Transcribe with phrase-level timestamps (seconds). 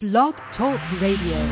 [0.00, 1.42] Blog Talk Radio.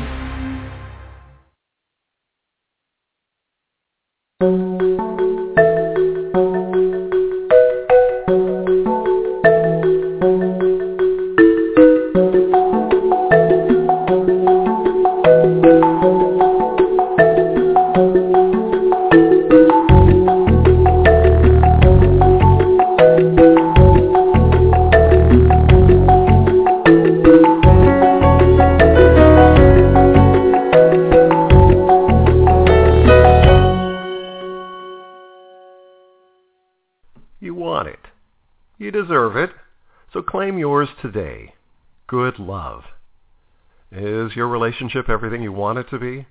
[44.67, 46.27] Relationship everything you want it to be?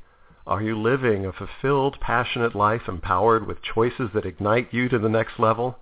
[0.46, 5.08] Are you living a fulfilled, passionate life empowered with choices that ignite you to the
[5.08, 5.78] next level?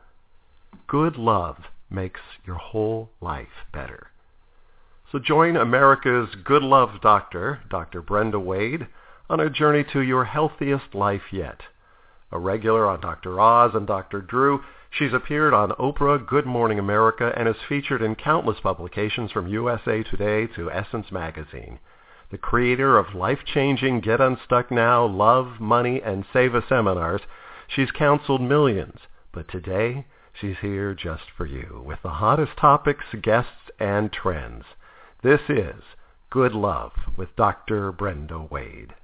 [0.87, 1.57] Good love
[1.91, 4.07] makes your whole life better.
[5.11, 8.01] So join America's Good Love Doctor, Dr.
[8.01, 8.87] Brenda Wade,
[9.29, 11.61] on a journey to your healthiest life yet.
[12.31, 13.41] A regular on Dr.
[13.41, 14.21] Oz and Dr.
[14.21, 19.49] Drew, she's appeared on Oprah, Good Morning America, and is featured in countless publications from
[19.49, 21.81] USA Today to Essence Magazine.
[22.35, 27.21] The creator of life-changing Get Unstuck Now, Love, Money, and Save a seminars,
[27.69, 28.99] she's counseled millions.
[29.33, 30.05] But today,
[30.41, 34.65] she's here just for you with the hottest topics, guests, and trends.
[35.23, 35.81] This is
[36.31, 37.93] Good Love with Dr.
[37.93, 38.95] Brenda Wade.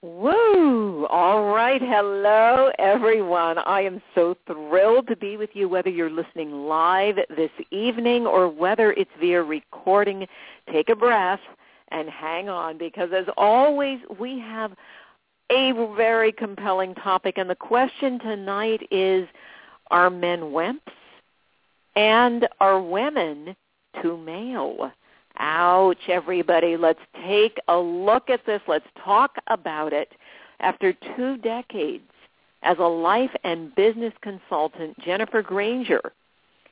[0.00, 1.04] Woo!
[1.10, 1.82] All right.
[1.82, 3.58] Hello, everyone.
[3.58, 8.48] I am so thrilled to be with you, whether you're listening live this evening or
[8.48, 10.26] whether it's via recording.
[10.72, 11.40] Take a breath
[11.90, 14.72] and hang on because, as always, we have
[15.50, 17.38] a very compelling topic.
[17.38, 19.26] And the question tonight is,
[19.90, 20.80] are men wimps?
[21.96, 23.56] And are women
[24.02, 24.92] too male?
[25.38, 26.76] Ouch, everybody.
[26.76, 28.60] Let's take a look at this.
[28.68, 30.12] Let's talk about it.
[30.60, 32.10] After two decades
[32.62, 36.12] as a life and business consultant, Jennifer Granger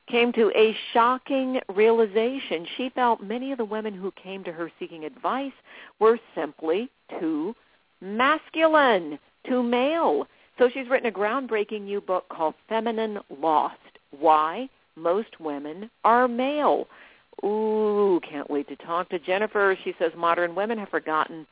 [0.09, 2.67] came to a shocking realization.
[2.77, 5.53] She felt many of the women who came to her seeking advice
[5.99, 7.55] were simply too
[8.01, 9.19] masculine,
[9.49, 10.27] too male.
[10.59, 13.77] So she's written a groundbreaking new book called Feminine Lost.
[14.19, 16.87] Why most women are male.
[17.45, 19.77] Ooh, can't wait to talk to Jennifer.
[19.85, 21.47] She says modern women have forgotten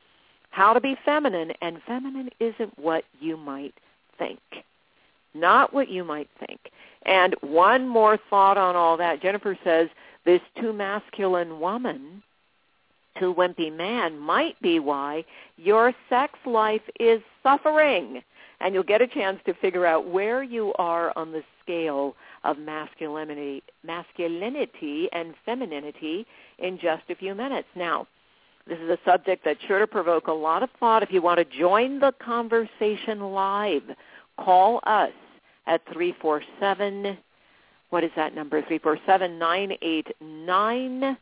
[0.51, 3.75] how to be feminine, and feminine isn't what you might
[4.19, 4.39] think.
[5.35, 6.61] Not what you might think.
[7.05, 9.21] And one more thought on all that.
[9.23, 9.89] Jennifer says
[10.25, 12.23] this too masculine woman,
[13.19, 15.25] too wimpy man might be why
[15.57, 18.23] your sex life is suffering.
[18.61, 22.59] And you'll get a chance to figure out where you are on the scale of
[22.59, 26.27] masculinity, masculinity and femininity
[26.59, 27.69] in just a few minutes.
[27.75, 28.07] Now,
[28.67, 31.03] this is a subject that's sure to provoke a lot of thought.
[31.03, 33.83] If you want to join the conversation live,
[34.39, 35.13] call us
[35.67, 37.19] at 347,
[37.91, 38.63] what is that number?
[38.63, 41.17] 347-989-0776.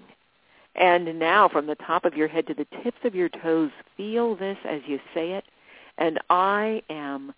[0.76, 4.36] And now from the top of your head to the tips of your toes, feel
[4.36, 5.46] this as you say it.
[5.98, 7.34] And I am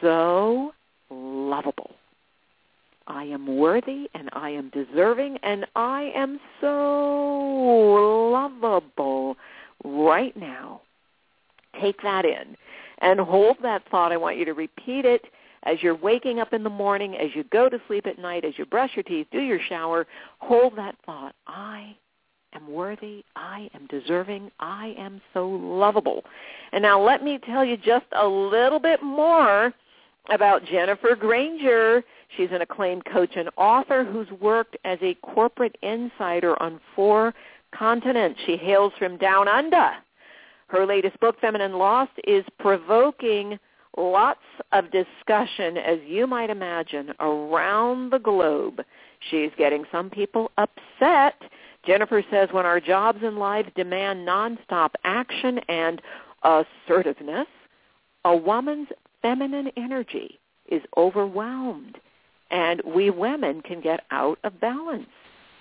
[0.00, 0.72] so
[1.10, 1.90] lovable.
[3.06, 9.36] I am worthy and I am deserving and I am so lovable
[9.84, 10.82] right now.
[11.80, 12.56] Take that in
[12.98, 14.12] and hold that thought.
[14.12, 15.24] I want you to repeat it
[15.64, 18.54] as you're waking up in the morning, as you go to sleep at night, as
[18.56, 20.06] you brush your teeth, do your shower.
[20.38, 21.34] Hold that thought.
[21.46, 21.96] I
[22.54, 23.24] am worthy.
[23.36, 24.50] I am deserving.
[24.58, 26.24] I am so lovable.
[26.72, 29.74] And now let me tell you just a little bit more
[30.30, 32.02] about Jennifer Granger.
[32.36, 37.34] She's an acclaimed coach and author who's worked as a corporate insider on four
[37.74, 38.40] continents.
[38.46, 39.90] She hails from down under.
[40.68, 43.58] Her latest book, Feminine Lost, is provoking
[43.96, 44.40] lots
[44.72, 48.80] of discussion, as you might imagine, around the globe.
[49.30, 51.34] She's getting some people upset.
[51.84, 56.00] Jennifer says when our jobs and lives demand nonstop action and
[56.44, 57.48] assertiveness,
[58.24, 58.88] a woman's
[59.22, 60.38] feminine energy
[60.70, 61.98] is overwhelmed
[62.50, 65.06] and we women can get out of balance.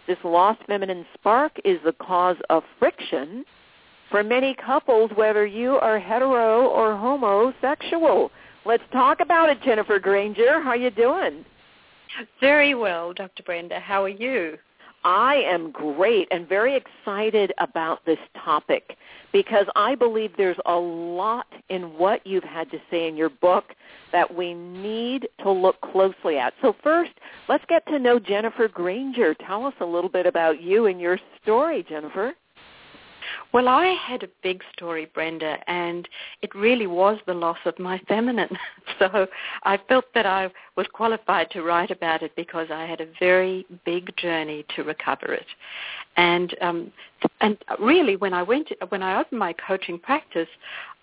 [0.08, 3.46] This lost feminine spark is the cause of friction
[4.10, 8.32] for many couples, whether you are hetero or homosexual.
[8.66, 10.62] Let's talk about it, Jennifer Granger.
[10.62, 11.46] How you doing?
[12.42, 13.44] Very well, Dr.
[13.44, 13.80] Brenda.
[13.80, 14.58] How are you?
[15.04, 18.98] I am great and very excited about this topic
[19.32, 23.76] because I believe there's a lot in what you've had to say in your book
[24.12, 26.54] that we need to look closely at.
[26.62, 27.12] So first,
[27.48, 29.34] let's get to know Jennifer Granger.
[29.34, 32.34] Tell us a little bit about you and your story, Jennifer.
[33.54, 36.08] Well, I had a big story, Brenda, and
[36.42, 38.50] it really was the loss of my feminine.
[38.98, 39.28] So
[39.64, 43.66] I felt that I was qualified to write about it because I had a very
[43.86, 45.46] big journey to recover it.
[46.18, 46.92] And um,
[47.40, 50.50] and really, when I went, to, when I opened my coaching practice,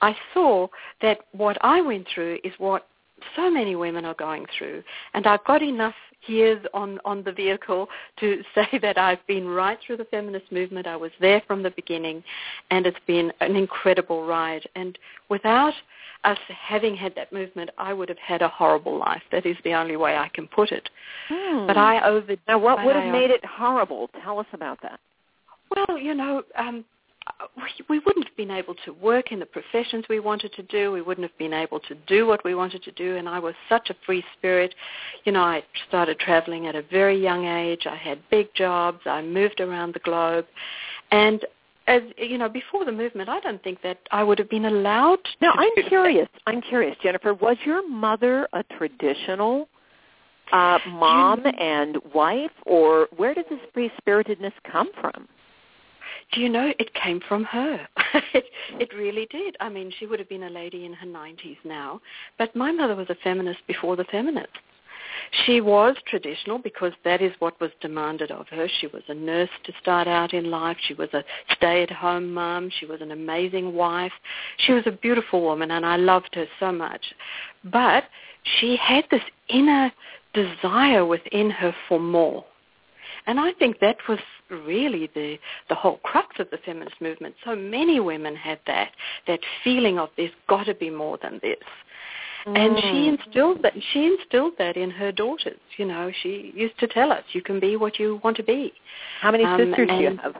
[0.02, 0.68] I saw
[1.00, 2.86] that what I went through is what
[3.34, 4.82] so many women are going through,
[5.14, 5.94] and I've got enough
[6.28, 7.88] years on, on the vehicle
[8.20, 10.86] to say that I've been right through the feminist movement.
[10.86, 12.22] I was there from the beginning,
[12.70, 14.68] and it's been an incredible ride.
[14.74, 15.74] And without
[16.24, 19.22] us having had that movement, I would have had a horrible life.
[19.32, 20.88] That is the only way I can put it.
[21.28, 21.66] Hmm.
[21.66, 22.36] But I over.
[22.48, 24.10] Now, what would have made it horrible?
[24.22, 25.00] Tell us about that.
[25.74, 26.84] Well, you know, um,
[27.88, 30.92] we, wouldn't have been able to work in the professions we wanted to do.
[30.92, 33.16] We wouldn't have been able to do what we wanted to do.
[33.16, 34.74] And I was such a free spirit.
[35.24, 37.86] You know, I started traveling at a very young age.
[37.86, 39.00] I had big jobs.
[39.06, 40.46] I moved around the globe.
[41.10, 41.44] And
[41.86, 45.20] as you know, before the movement, I don't think that I would have been allowed.
[45.40, 46.28] Now, I'm curious.
[46.32, 46.42] That.
[46.52, 47.34] I'm curious, Jennifer.
[47.34, 49.68] Was your mother a traditional
[50.52, 55.28] uh, mom you know, and wife, or where did this free spiritedness come from?
[56.32, 57.86] Do you know, it came from her.
[58.34, 58.44] it,
[58.80, 59.56] it really did.
[59.60, 62.00] I mean, she would have been a lady in her 90s now,
[62.38, 64.58] but my mother was a feminist before the feminists.
[65.44, 68.68] She was traditional because that is what was demanded of her.
[68.80, 70.76] She was a nurse to start out in life.
[70.86, 71.24] She was a
[71.56, 72.70] stay-at-home mom.
[72.70, 74.12] She was an amazing wife.
[74.58, 77.14] She was a beautiful woman, and I loved her so much.
[77.64, 78.04] But
[78.58, 79.92] she had this inner
[80.32, 82.44] desire within her for more.
[83.26, 84.18] And I think that was
[84.50, 85.38] really the,
[85.68, 87.34] the whole crux of the feminist movement.
[87.44, 88.92] So many women had that,
[89.26, 91.58] that feeling of there's got to be more than this.
[92.46, 92.56] Mm.
[92.56, 93.18] And she mm.
[93.18, 93.72] instilled that.
[93.92, 95.58] She instilled that in her daughters.
[95.78, 98.72] You know, she used to tell us, "You can be what you want to be."
[99.20, 100.36] How many um, sisters do you have?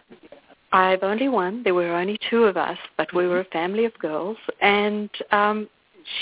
[0.73, 1.65] I've only one.
[1.65, 5.69] There were only two of us, but we were a family of girls, and um,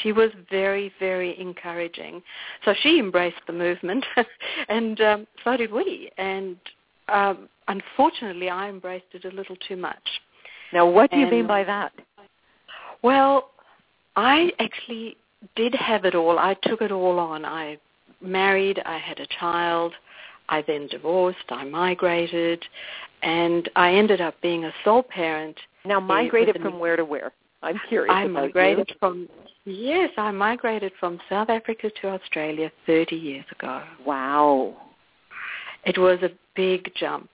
[0.02, 2.22] she was very, very encouraging.
[2.64, 4.04] So she embraced the movement,
[4.68, 6.10] and um, so did we.
[6.18, 6.56] And
[7.08, 10.02] um, unfortunately, I embraced it a little too much.
[10.72, 11.92] Now, what do and, you mean by that?
[13.02, 13.50] Well,
[14.16, 15.16] I actually
[15.56, 16.38] did have it all.
[16.38, 17.44] I took it all on.
[17.44, 17.78] I
[18.20, 18.80] married.
[18.84, 19.92] I had a child.
[20.48, 21.38] I then divorced.
[21.50, 22.64] I migrated,
[23.22, 25.56] and I ended up being a sole parent.
[25.86, 27.32] Now, migrated from where to where?
[27.64, 28.14] I'm curious.
[28.14, 28.96] I migrated you.
[28.98, 29.28] from
[29.66, 33.82] Yes, I migrated from South Africa to Australia 30 years ago.
[34.04, 34.76] Wow.
[35.86, 37.30] It was a big jump,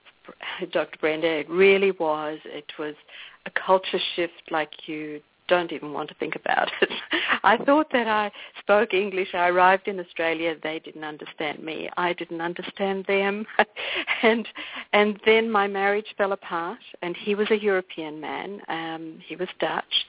[0.72, 0.96] Dr.
[1.00, 1.26] Brenda.
[1.26, 2.38] It really was.
[2.44, 2.94] It was
[3.46, 6.90] a culture shift like you don't even want to think about it.
[7.42, 9.34] I thought that I spoke English.
[9.34, 10.54] I arrived in Australia.
[10.62, 11.90] They didn't understand me.
[11.96, 13.44] I didn't understand them.
[14.22, 14.46] and
[14.92, 16.78] and then my marriage fell apart.
[17.02, 18.60] And he was a European man.
[18.68, 20.06] Um, he was Dutch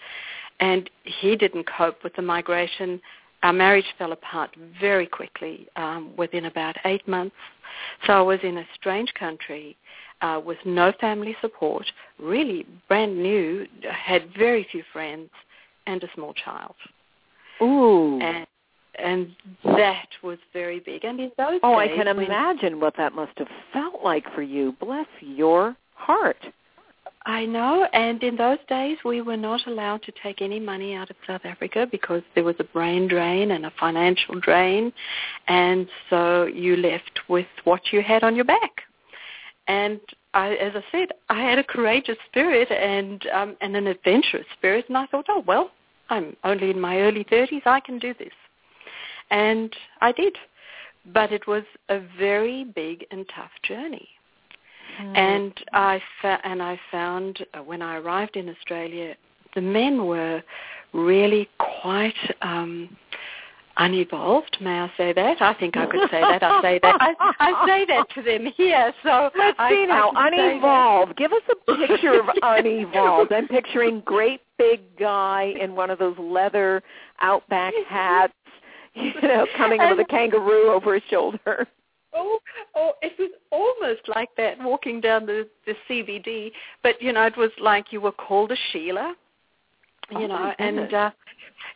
[0.61, 3.01] and he didn't cope with the migration.
[3.43, 7.35] Our marriage fell apart very quickly um, within about eight months.
[8.05, 9.75] So I was in a strange country
[10.21, 11.85] uh, with no family support,
[12.19, 15.29] really brand new, had very few friends,
[15.87, 16.75] and a small child.
[17.61, 18.19] Ooh.
[18.21, 18.45] And
[18.99, 19.31] and
[19.63, 21.05] that was very big.
[21.05, 24.75] And in those oh, I can imagine what that must have felt like for you.
[24.79, 26.37] Bless your heart.
[27.25, 31.11] I know, and in those days we were not allowed to take any money out
[31.11, 34.91] of South Africa because there was a brain drain and a financial drain,
[35.47, 38.81] and so you left with what you had on your back.
[39.67, 39.99] And
[40.33, 44.85] I, as I said, I had a courageous spirit and um, and an adventurous spirit,
[44.87, 45.69] and I thought, oh well,
[46.09, 48.33] I'm only in my early thirties, I can do this,
[49.29, 50.37] and I did.
[51.13, 54.09] But it was a very big and tough journey.
[55.15, 59.15] And I fa- and I found uh, when I arrived in Australia,
[59.55, 60.41] the men were
[60.93, 61.49] really
[61.81, 62.95] quite um,
[63.77, 64.57] unevolved.
[64.61, 65.41] May I say that?
[65.41, 66.43] I think I could say that.
[66.43, 66.97] I say that.
[66.99, 68.93] I, I say that to them here.
[69.03, 70.11] So Let's I, see now.
[70.15, 71.15] Unevolved.
[71.17, 73.31] Give us a picture of unevolved.
[73.31, 76.83] I'm picturing great big guy in one of those leather
[77.21, 78.33] outback hats,
[78.93, 81.67] you know, coming in with a kangaroo over his shoulder.
[82.13, 82.39] Oh,
[82.75, 86.51] oh, it was almost like that walking down the the CBD,
[86.83, 89.15] but you know, it was like you were called a Sheila,
[90.11, 91.11] you Oh, know, and uh,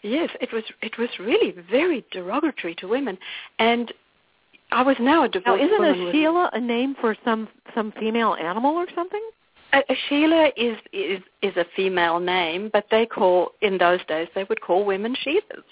[0.01, 3.17] yes, it was it was really very derogatory to women,
[3.59, 3.93] and
[4.71, 7.47] I was now a Now, divorced isn't woman a with- Sheila a name for some
[7.73, 9.21] some female animal or something?
[9.73, 14.27] A, a Sheila is is is a female name, but they call in those days
[14.35, 15.63] they would call women Sheilas.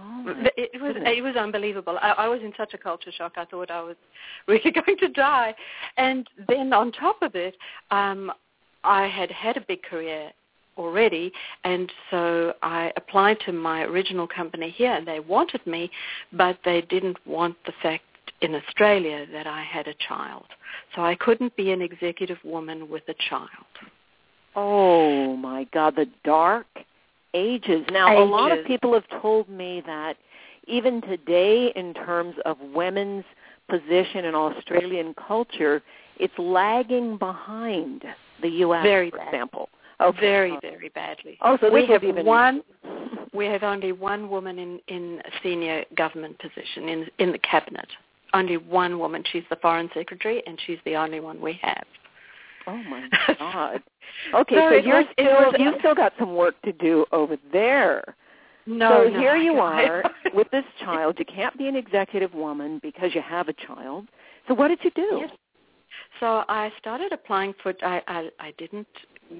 [0.00, 0.24] Oh,
[0.56, 1.14] It, it was goodness.
[1.16, 1.98] it was unbelievable.
[2.00, 3.32] I, I was in such a culture shock.
[3.36, 3.96] I thought I was
[4.48, 5.54] really going to die.
[5.96, 7.56] And then on top of it,
[7.90, 8.32] um,
[8.84, 10.30] I had had a big career
[10.78, 11.30] already,
[11.64, 15.90] and so I applied to my original company here, and they wanted me,
[16.32, 18.04] but they didn't want the fact
[18.40, 20.46] in Australia that I had a child.
[20.94, 23.48] So I couldn't be an executive woman with a child.
[24.56, 26.66] Oh my God, the dark
[27.34, 27.84] ages.
[27.90, 30.16] Now, a lot of people have told me that
[30.66, 33.24] even today, in terms of women's
[33.68, 35.82] position in Australian culture,
[36.18, 38.04] it's lagging behind
[38.42, 38.82] the U.S.
[38.82, 39.28] Very for bad.
[39.28, 39.68] example.
[40.00, 40.20] Okay.
[40.20, 41.38] Very, very badly.
[41.42, 42.62] Oh, so we have even one.
[43.32, 47.86] We have only one woman in in a senior government position in in the cabinet.
[48.34, 49.22] Only one woman.
[49.30, 51.84] She's the foreign secretary, and she's the only one we have.
[52.66, 53.08] Oh my
[53.38, 53.82] God.
[54.34, 58.16] Okay, So you're still you've still got some work to do over there.
[58.66, 60.04] No, so no, here you are
[60.34, 61.16] with this child.
[61.18, 64.08] You can't be an executive woman because you have a child.
[64.48, 65.18] So what did you do?
[65.20, 65.30] Yes.
[66.18, 67.74] So I started applying for.
[67.82, 68.86] I, I I didn't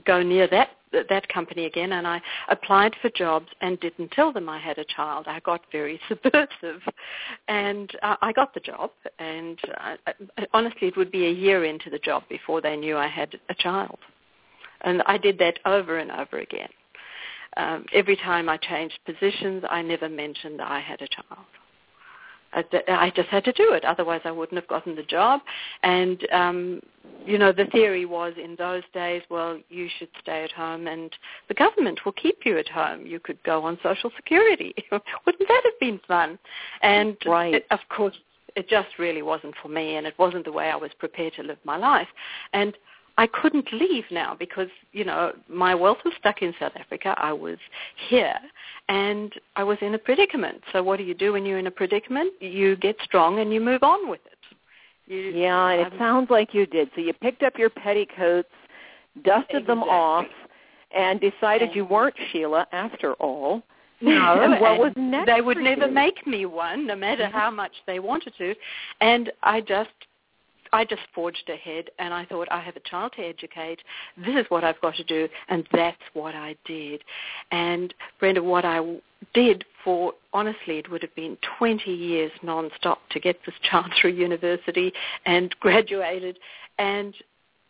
[0.05, 0.71] go near that
[1.09, 4.85] that company again, and I applied for jobs and didn't tell them I had a
[4.85, 5.27] child.
[5.29, 6.83] I got very subversive,
[7.49, 8.91] and uh, I got the job.
[9.19, 12.97] And uh, I, honestly, it would be a year into the job before they knew
[12.97, 13.99] I had a child,
[14.83, 16.69] and I did that over and over again.
[17.57, 21.47] Um, every time I changed positions, I never mentioned I had a child.
[22.53, 23.85] I, I just had to do it.
[23.85, 25.41] Otherwise, I wouldn't have gotten the job.
[25.83, 26.81] And um,
[27.25, 31.15] you know, the theory was in those days, well, you should stay at home, and
[31.49, 33.07] the government will keep you at home.
[33.07, 34.75] You could go on Social Security.
[34.91, 36.39] wouldn't that have been fun?
[36.83, 37.55] And Right.
[37.55, 38.17] it, of course,
[38.57, 41.43] it just really wasn't for me, and it wasn't the way I was prepared to
[41.43, 42.09] live my life.
[42.53, 42.77] And
[43.21, 47.15] I couldn't leave now because, you know, my wealth was stuck in South Africa.
[47.19, 47.59] I was
[48.09, 48.39] here
[48.89, 50.63] and I was in a predicament.
[50.73, 52.33] So what do you do when you're in a predicament?
[52.41, 55.13] You get strong and you move on with it.
[55.13, 56.89] You, Yeah, and it um, sounds like you did.
[56.95, 58.49] So you picked up your petticoats,
[59.23, 60.27] dusted them off,
[60.91, 63.63] and decided you weren't Sheila after all.
[64.03, 65.27] No, and what and was next?
[65.27, 65.93] They would never you?
[65.93, 68.55] make me one, no matter how much they wanted to.
[69.03, 69.91] And I just,
[70.73, 73.81] I just forged ahead, and I thought I have a child to educate.
[74.17, 77.03] This is what I've got to do, and that's what I did.
[77.51, 78.81] And Brenda, what I
[79.35, 84.13] did for honestly, it would have been 20 years non-stop to get this child through
[84.13, 84.93] university
[85.27, 86.39] and graduated,
[86.79, 87.15] and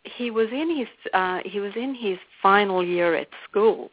[0.03, 3.89] he was in his uh, he was in his final year at school,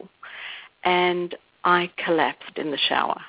[0.83, 3.19] and I collapsed in the shower.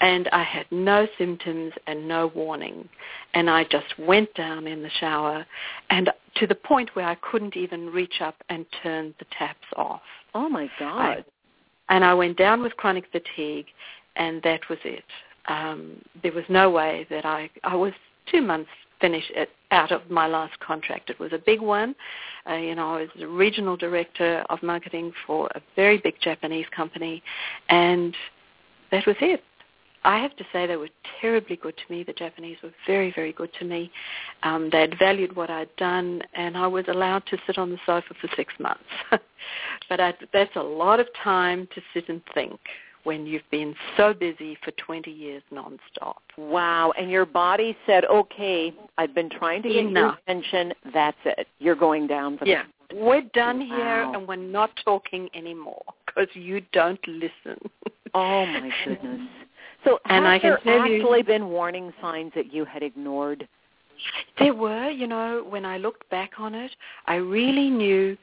[0.00, 2.88] And I had no symptoms and no warning.
[3.34, 5.46] And I just went down in the shower
[5.90, 10.02] and to the point where I couldn't even reach up and turn the taps off.
[10.34, 11.24] Oh my God.
[11.88, 13.66] And I went down with chronic fatigue
[14.16, 15.04] and that was it.
[15.48, 17.92] Um, there was no way that I, I was
[18.30, 21.10] two months finished it, out of my last contract.
[21.10, 21.94] It was a big one.
[22.48, 26.66] Uh, you know, I was the regional director of marketing for a very big Japanese
[26.74, 27.22] company,
[27.68, 28.14] and
[28.90, 29.42] that was it.
[30.06, 30.88] I have to say they were
[31.20, 32.04] terribly good to me.
[32.04, 33.90] The Japanese were very, very good to me.
[34.44, 37.78] Um, they had valued what I'd done, and I was allowed to sit on the
[37.84, 38.84] sofa for six months.
[39.88, 42.60] but I, that's a lot of time to sit and think
[43.02, 46.18] when you've been so busy for 20 years nonstop.
[46.38, 46.92] Wow.
[46.96, 50.72] And your body said, okay, I've been trying to get your attention.
[50.94, 51.48] That's it.
[51.58, 52.62] You're going down for Yeah.
[52.94, 57.58] We're done here and we're not talking anymore because you don't listen.
[58.14, 59.28] Oh, my goodness.
[59.84, 62.82] So And have I can there tell you- actually been warning signs that you had
[62.82, 63.46] ignored?
[64.38, 66.74] There were, you know, when I looked back on it,
[67.06, 68.16] I really knew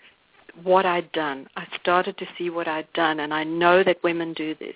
[0.63, 1.47] what I'd done.
[1.57, 4.75] I started to see what I'd done, and I know that women do this.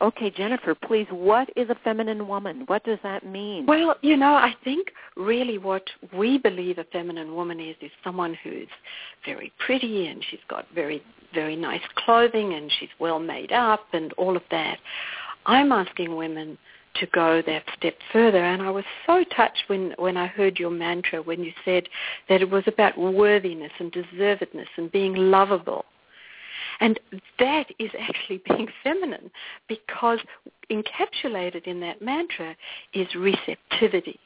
[0.00, 2.62] Okay, Jennifer, please, what is a feminine woman?
[2.66, 3.66] What does that mean?
[3.66, 5.82] Well, you know, I think really what
[6.16, 8.68] we believe a feminine woman is is someone who's
[9.24, 11.02] very pretty and she's got very
[11.34, 14.78] very nice clothing and she's well made up and all of that.
[15.46, 16.56] I'm asking women
[16.94, 20.70] to go that step further and I was so touched when when I heard your
[20.70, 21.88] mantra when you said
[22.28, 25.84] that it was about worthiness and deservedness and being lovable.
[26.80, 26.98] And
[27.38, 29.30] that is actually being feminine
[29.68, 30.18] because
[30.70, 32.56] encapsulated in that mantra
[32.94, 34.18] is receptivity.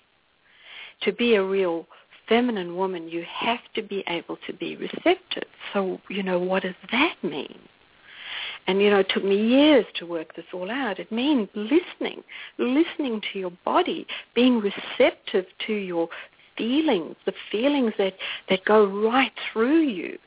[1.03, 1.87] To be a real
[2.29, 5.49] feminine woman, you have to be able to be receptive.
[5.73, 7.59] So, you know, what does that mean?
[8.66, 11.01] And, you know, it took me years to work this all out.
[11.01, 12.23] It means listening,
[12.59, 16.09] listening to your body, being receptive to your
[16.57, 18.14] feelings, the feelings that,
[18.49, 20.18] that go right through you.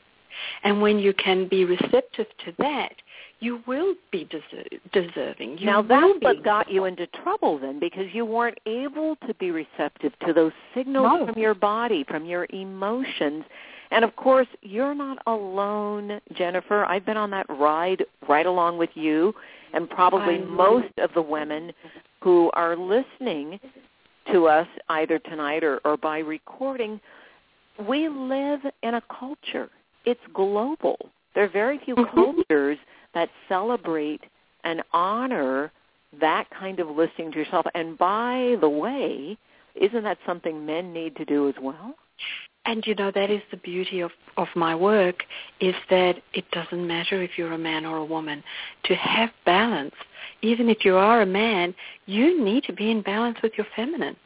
[0.62, 2.92] And when you can be receptive to that,
[3.40, 5.58] you will be deser- deserving.
[5.58, 9.34] You now that's be what got you into trouble then because you weren't able to
[9.34, 11.26] be receptive to those signals No.
[11.26, 13.44] from your body, from your emotions.
[13.90, 16.84] And of course, you're not alone, Jennifer.
[16.86, 19.34] I've been on that ride right along with you
[19.74, 21.72] and probably most of the women
[22.22, 23.60] who are listening
[24.32, 27.00] to us either tonight or, or by recording.
[27.86, 29.68] We live in a culture.
[30.06, 31.10] It's global.
[31.34, 32.14] There are very few Mhm.
[32.14, 32.78] cultures
[33.12, 34.22] that celebrate
[34.64, 35.70] and honor
[36.14, 37.66] that kind of listening to yourself.
[37.74, 39.36] And by the way,
[39.74, 41.94] isn't that something men need to do as well?
[42.64, 45.24] And you know that is the beauty of of my work
[45.60, 48.42] is that it doesn't matter if you're a man or a woman.
[48.84, 49.94] To have balance,
[50.42, 51.74] even if you are a man,
[52.06, 54.16] you need to be in balance with your feminine,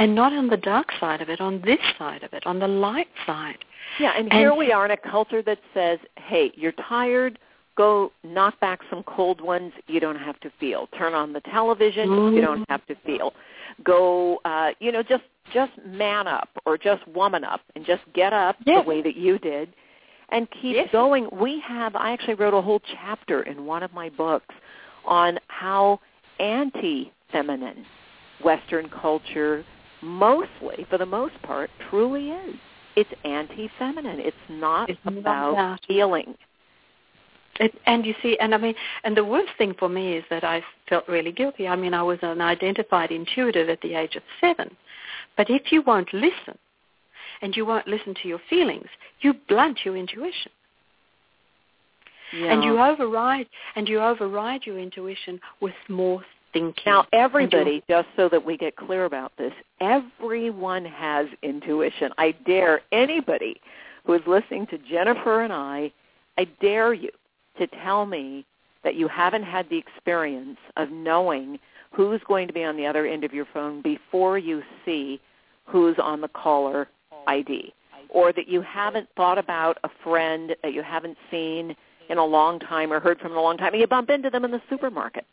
[0.00, 2.66] and not on the dark side of it, on this side of it, on the
[2.66, 3.64] light side.
[3.98, 7.38] Yeah, and And- here we are in a culture that says, "Hey, you're tired.
[7.76, 9.72] Go knock back some cold ones.
[9.86, 10.86] You don't have to feel.
[10.88, 12.34] Turn on the television.
[12.34, 13.34] You don't have to feel.
[13.84, 18.32] Go, uh, you know, just just man up or just woman up and just get
[18.32, 18.84] up Yes.
[18.84, 19.72] the way that you did,
[20.28, 20.90] and keep Yes.
[20.92, 21.28] going.
[21.30, 21.96] We have.
[21.96, 24.54] I actually wrote a whole chapter in one of my books
[25.04, 25.98] on how
[26.38, 27.84] anti-feminine
[28.42, 29.64] Western culture,
[30.02, 32.56] mostly for the most part, truly is.
[32.96, 34.20] It's anti-feminine.
[34.20, 36.36] It's not It's about about- feeling.
[37.58, 40.44] It, and you see, and I mean, and the worst thing for me is that
[40.44, 41.68] I felt really guilty.
[41.68, 44.74] I mean, I was an identified intuitive at the age of seven.
[45.36, 46.56] But if you won't listen,
[47.42, 48.88] and you won't listen to your feelings,
[49.20, 50.52] you blunt your intuition.
[52.32, 52.52] Yeah.
[52.52, 56.82] and you override and you override your intuition with more thinking.
[56.86, 62.12] Now, everybody, just so that we get clear about this, everyone has intuition.
[62.18, 63.60] I dare anybody
[64.04, 65.92] who is listening to Jennifer and I,
[66.38, 67.10] I dare you
[67.58, 68.44] to tell me
[68.82, 71.58] that you haven't had the experience of knowing
[71.92, 75.20] who's going to be on the other end of your phone before you see
[75.66, 76.88] who's on the caller
[77.26, 77.74] ID
[78.08, 81.76] or that you haven't thought about a friend that you haven't seen
[82.08, 84.30] in a long time or heard from in a long time and you bump into
[84.30, 85.26] them in the supermarket.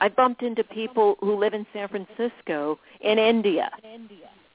[0.00, 3.70] I bumped into people who live in San Francisco in India.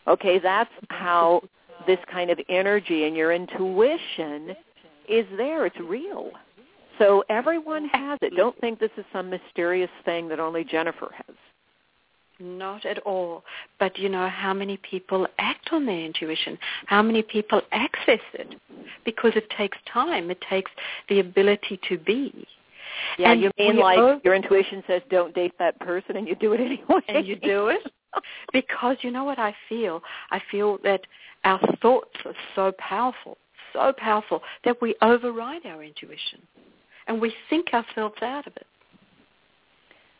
[0.07, 1.41] Okay, that's how
[1.87, 4.55] this kind of energy and your intuition
[5.09, 5.65] is there.
[5.65, 6.31] It's real.
[6.99, 8.35] So everyone has it.
[8.35, 11.35] Don't think this is some mysterious thing that only Jennifer has.
[12.39, 13.43] Not at all.
[13.79, 16.57] But you know how many people act on their intuition?
[16.87, 18.55] How many people access it?
[19.05, 20.31] Because it takes time.
[20.31, 20.71] It takes
[21.09, 22.47] the ability to be.
[23.17, 26.35] Yeah, And you mean like all- your intuition says don't date that person and you
[26.35, 27.01] do it anyway.
[27.07, 27.81] and you do it
[28.53, 30.01] because you know what I feel?
[30.31, 31.01] I feel that
[31.43, 33.37] our thoughts are so powerful,
[33.73, 36.39] so powerful that we override our intuition
[37.07, 38.67] and we think ourselves out of it.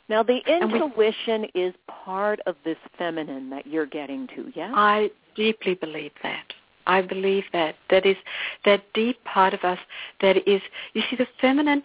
[0.09, 4.71] Now the And we- intuition is part of this feminine that you're getting to, yeah?
[4.75, 6.53] I deeply believe that.
[6.87, 7.75] I believe that.
[7.89, 8.17] That is
[8.65, 9.77] that deep part of us
[10.19, 10.61] that is,
[10.93, 11.83] you see, the feminine,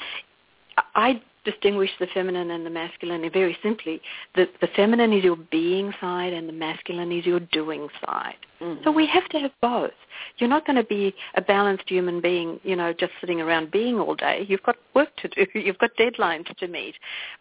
[0.95, 4.03] I distinguish the feminine and the masculine very simply.
[4.35, 8.35] The, the feminine is your being side and the masculine is your doing side.
[8.61, 8.83] Mhm.
[8.85, 9.93] So we have to have both.
[10.39, 14.01] You're not going to be a balanced human being, you know, just sitting around being
[14.01, 14.45] all day.
[14.49, 15.47] You've got work to do.
[15.59, 16.97] You've got deadlines to meet.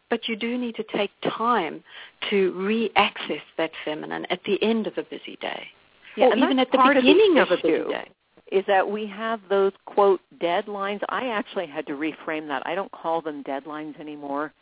[0.09, 1.83] But you do need to take time
[2.29, 5.67] to re-access that feminine at the end of a busy day.
[6.15, 8.09] Yeah, or even at the part of beginning of a busy day.
[8.55, 11.01] Is that we have those quote deadlines.
[11.09, 12.65] I actually had to reframe that.
[12.65, 14.53] I don't call them deadlines anymore.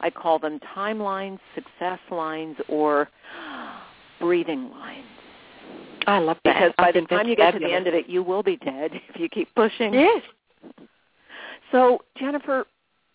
[0.00, 3.10] I call them timelines, success lines, or
[4.18, 5.04] breathing lines.
[6.06, 6.54] I love that.
[6.54, 8.92] Because by the time you get to the end of it, you will be dead
[9.10, 9.92] if you keep pushing.
[9.92, 10.22] Yes.
[11.70, 12.64] So, Jennifer,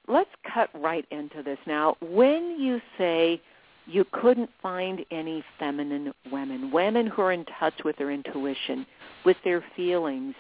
[0.08, 1.97] let's cut right into this now.
[2.00, 3.41] When you say
[3.88, 8.86] you couldn't find any feminine women, women who are in touch with their intuition,
[9.25, 10.36] with their feelings,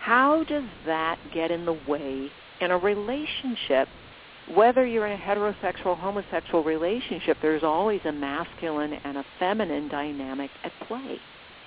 [0.00, 3.88] how does that get in the way in a relationship?
[4.54, 10.50] Whether you're in a heterosexual, homosexual relationship, there's always a masculine and a feminine dynamic
[10.62, 11.18] at play.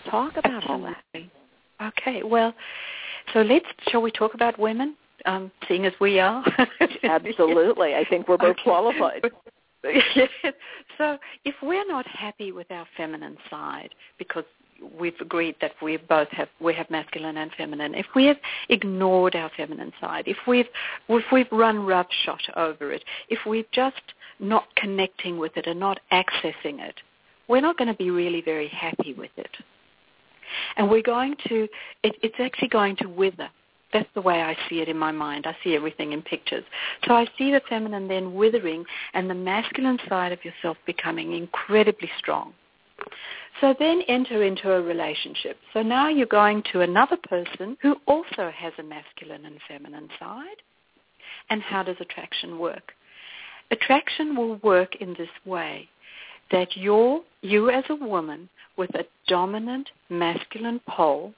[0.09, 1.03] Talk about all that.
[1.81, 2.23] Okay.
[2.23, 2.53] Well,
[3.33, 3.65] so let's.
[3.89, 4.95] Shall we talk about women?
[5.25, 6.43] Um, seeing as we are.
[7.03, 7.95] Absolutely.
[7.95, 8.63] I think we're both Okay.
[8.63, 9.23] qualified.
[10.97, 14.43] So if we're not happy with our feminine side because
[14.99, 18.37] we've agreed that we both have we have masculine and feminine, if we have
[18.69, 20.67] ignored our feminine side, if we've
[21.07, 24.01] if we've run roughshod over it, if we're just
[24.39, 26.95] not connecting with it and not accessing it,
[27.47, 29.51] we're not going to be really very happy with it.
[30.77, 31.67] And we're going to,
[32.03, 33.49] it, it's actually going to wither.
[33.91, 35.47] That's the way I see it in my mind.
[35.47, 36.63] I see everything in pictures.
[37.07, 42.09] So I see the feminine then withering and the masculine side of yourself becoming incredibly
[42.17, 42.53] strong.
[43.61, 45.57] So then enter into a relationship.
[45.73, 50.61] So now you're going to another person who also has a masculine and feminine side.
[51.49, 52.93] And how does attraction work?
[53.71, 55.89] Attraction will work in this way
[56.51, 61.33] that you're, you as a woman with a dominant masculine pole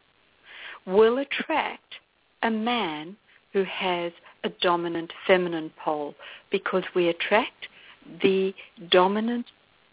[0.85, 1.95] will attract
[2.43, 3.15] a man
[3.53, 4.11] who has
[4.43, 6.15] a dominant feminine pole
[6.51, 7.67] because we attract
[8.21, 8.53] the
[8.89, 9.45] dominant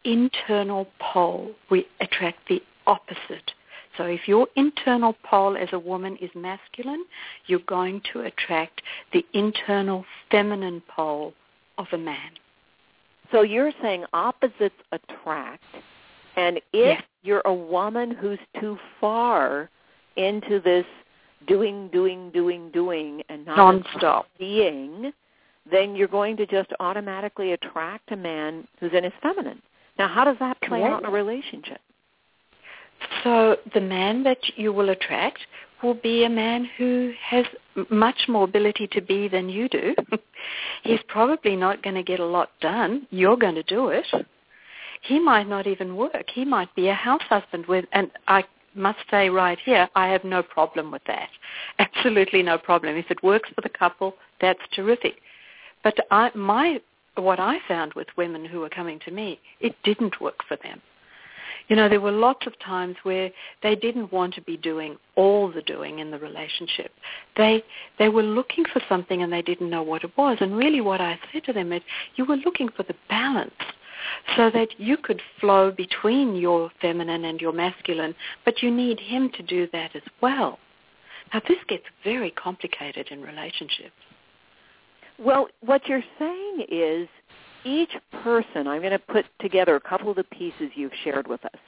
[0.04, 1.52] internal pole.
[1.70, 3.52] We attract the opposite.
[3.96, 7.04] So if your internal pole as a woman is masculine,
[7.46, 8.80] you're going to attract
[9.12, 11.34] the internal feminine pole
[11.78, 12.30] of a man.
[13.32, 15.64] So you're saying opposites attract,
[16.36, 19.68] and if you're a woman who's too far
[20.16, 20.86] into this
[21.46, 24.24] doing, doing, doing, doing, and not Nonstop.
[24.38, 25.12] being,
[25.70, 29.60] then you're going to just automatically attract a man who's in his feminine.
[29.98, 31.80] Now, how does that play out in a relationship?
[33.24, 35.38] So the man that you will attract
[35.82, 37.44] will be a man who has
[37.90, 39.94] much more ability to be than you do.
[40.82, 43.06] He's probably not going to get a lot done.
[43.10, 44.06] You're going to do it.
[45.02, 46.24] He might not even work.
[46.32, 50.24] He might be a house husband with, and I must say right here, I have
[50.24, 51.28] no problem with that.
[51.78, 52.96] Absolutely no problem.
[52.96, 55.14] If it works for the couple, that's terrific.
[55.84, 56.80] But I, my,
[57.22, 60.80] what I found with women who were coming to me, it didn't work for them.
[61.68, 63.30] You know, there were lots of times where
[63.62, 66.92] they didn't want to be doing all the doing in the relationship.
[67.36, 67.62] They
[67.98, 70.38] they were looking for something and they didn't know what it was.
[70.40, 71.82] And really what I said to them is
[72.16, 73.52] you were looking for the balance
[74.34, 79.30] so that you could flow between your feminine and your masculine, but you need him
[79.32, 80.58] to do that as well.
[81.34, 83.92] Now this gets very complicated in relationships.
[85.18, 87.08] Well, what you're saying is
[87.64, 87.90] each
[88.22, 91.60] person, I'm going to put together a couple of the pieces you've shared with us.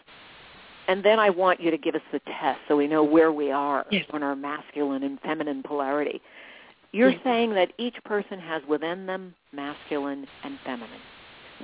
[0.88, 3.50] And then I want you to give us the test so we know where we
[3.52, 4.06] are yes.
[4.10, 6.20] on our masculine and feminine polarity.
[6.92, 7.20] You're yes.
[7.22, 11.00] saying that each person has within them masculine and feminine.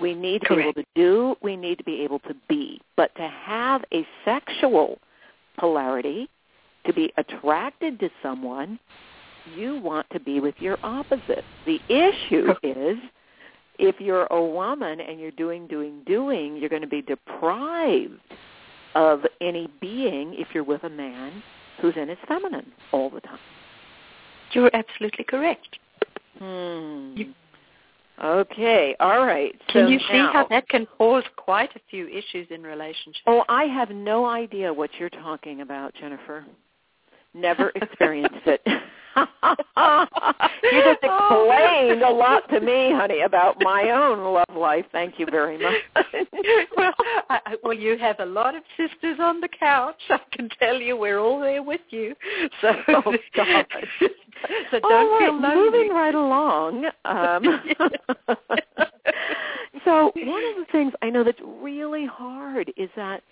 [0.01, 0.77] We need to Correct.
[0.77, 2.81] be able to do, we need to be able to be.
[2.97, 4.99] But to have a sexual
[5.59, 6.29] polarity,
[6.85, 8.79] to be attracted to someone,
[9.55, 11.45] you want to be with your opposite.
[11.67, 12.99] The issue is
[13.79, 18.21] if you're a woman and you're doing, doing, doing, you're going to be deprived
[18.95, 21.43] of any being if you're with a man
[21.81, 23.39] who's in his feminine all the time.
[24.53, 25.79] You're absolutely correct.
[26.39, 27.15] Hmm.
[27.17, 27.35] You,
[28.23, 29.55] okay, all right.
[29.69, 33.21] Can so you see now, how that can cause quite a few issues in relationships?
[33.27, 36.47] Oh, I have no idea what you're talking about, Jennifer.
[37.35, 38.63] Never experienced it.
[39.17, 44.85] you just explained a lot to me, honey, about my own love life.
[44.93, 45.75] Thank you very much.
[46.77, 46.93] well,
[47.31, 50.01] I, well, you have a lot of sisters on the couch.
[50.11, 52.15] I can tell you, we're all there with you.
[52.61, 53.67] So, oh, God.
[54.71, 55.71] so don't all right, feel lonely.
[55.71, 56.85] Moving right along.
[57.05, 57.45] Um,
[59.85, 63.23] so one of the things I know that's really hard is that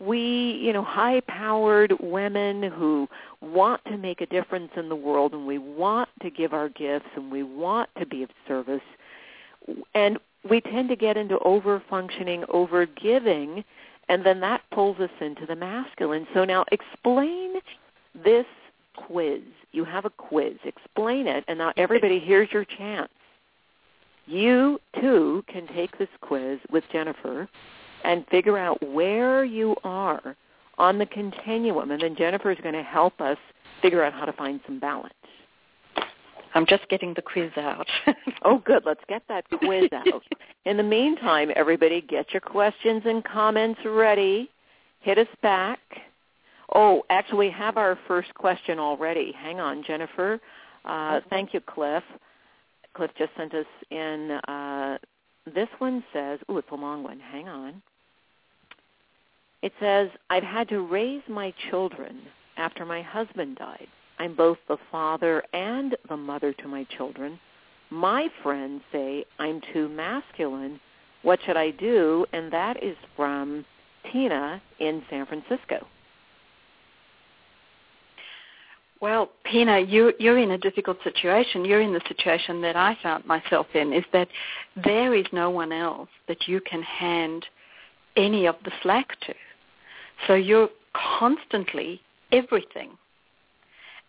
[0.00, 3.08] we, you know, high-powered women who
[3.40, 7.06] want to make a difference in the world and we want to give our gifts
[7.16, 8.82] and we want to be of service
[9.94, 13.64] and we tend to get into over-functioning, over-giving
[14.08, 16.26] and then that pulls us into the masculine.
[16.34, 17.54] So now explain
[18.22, 18.44] this
[18.96, 19.40] quiz.
[19.72, 20.56] You have a quiz.
[20.64, 23.10] Explain it and now everybody here's your chance.
[24.26, 27.48] You too can take this quiz with Jennifer
[28.04, 30.36] and figure out where you are
[30.78, 31.90] on the continuum.
[31.90, 33.38] And then Jennifer is going to help us
[33.82, 35.12] figure out how to find some balance.
[36.54, 37.88] I'm just getting the quiz out.
[38.44, 38.84] oh, good.
[38.86, 40.22] Let's get that quiz out.
[40.64, 44.48] In the meantime, everybody get your questions and comments ready.
[45.00, 45.80] Hit us back.
[46.72, 49.32] Oh, actually, we have our first question already.
[49.36, 50.40] Hang on, Jennifer.
[50.84, 52.04] Uh, thank you, Cliff.
[52.94, 54.30] Cliff just sent us in.
[54.48, 54.98] Uh,
[55.52, 57.18] this one says, oh, it's a long one.
[57.18, 57.82] Hang on.
[59.64, 62.20] It says, I've had to raise my children
[62.58, 63.86] after my husband died.
[64.18, 67.40] I'm both the father and the mother to my children.
[67.88, 70.78] My friends say I'm too masculine.
[71.22, 72.26] What should I do?
[72.34, 73.64] And that is from
[74.12, 75.86] Tina in San Francisco.
[79.00, 81.64] Well, Tina, you, you're in a difficult situation.
[81.64, 84.28] You're in the situation that I found myself in, is that
[84.84, 87.46] there is no one else that you can hand
[88.14, 89.34] any of the slack to.
[90.26, 90.68] So you're
[91.18, 92.00] constantly
[92.32, 92.90] everything.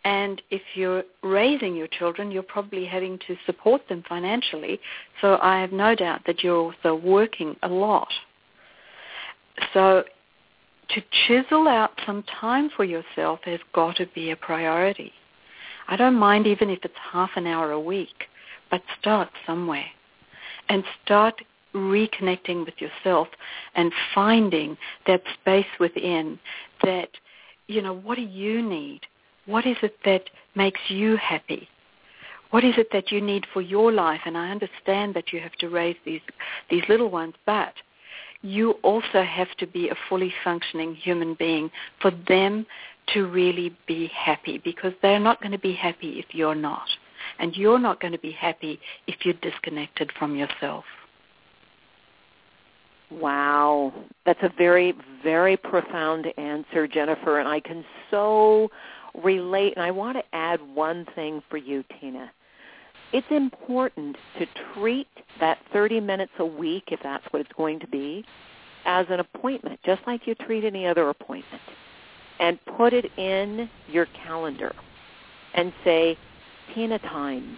[0.04, 4.80] And if you're raising your children, you're probably having to support them financially.
[5.20, 8.08] So I have no doubt that you're also working a lot.
[9.74, 10.04] So
[10.90, 15.12] to chisel out some time for yourself has got to be a priority.
[15.88, 18.26] I don't mind even if it's half an hour a week,
[18.70, 19.86] but start somewhere.
[20.70, 21.42] And start
[21.76, 23.28] reconnecting with yourself
[23.76, 26.40] and finding that space within
[26.84, 27.10] that,
[27.68, 29.02] you know, what do you need?
[29.46, 30.24] What is it that
[30.56, 31.68] makes you happy?
[32.52, 34.22] What is it that you need for your life?
[34.26, 36.22] And I understand that you have to raise these,
[36.70, 37.74] these little ones, but
[38.42, 41.70] you also have to be a fully functioning human being
[42.02, 42.66] for them
[43.14, 46.88] to really be happy because they're not going to be happy if you're not.
[47.40, 50.86] And you're not going to be happy if you're disconnected from yourself.
[53.20, 53.94] Wow.
[54.26, 58.70] That's a very, very profound answer, Jennifer, and I can so
[59.24, 59.74] relate.
[59.76, 62.32] And I want to add one thing for you, Tina.
[63.14, 65.08] It's important to treat
[65.40, 68.26] that 30 minutes a week, if that's what it's going to be,
[68.86, 71.62] as an appointment, just like you treat any other appointment.
[72.40, 74.74] And put it in your calendar
[75.54, 76.18] and say,
[76.74, 77.58] Tina time.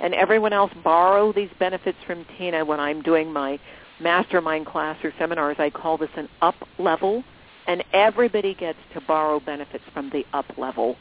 [0.00, 3.58] And everyone else borrow these benefits from Tina when I'm doing my
[4.00, 7.22] mastermind class or seminars, I call this an up level,
[7.66, 10.96] and everybody gets to borrow benefits from the up level.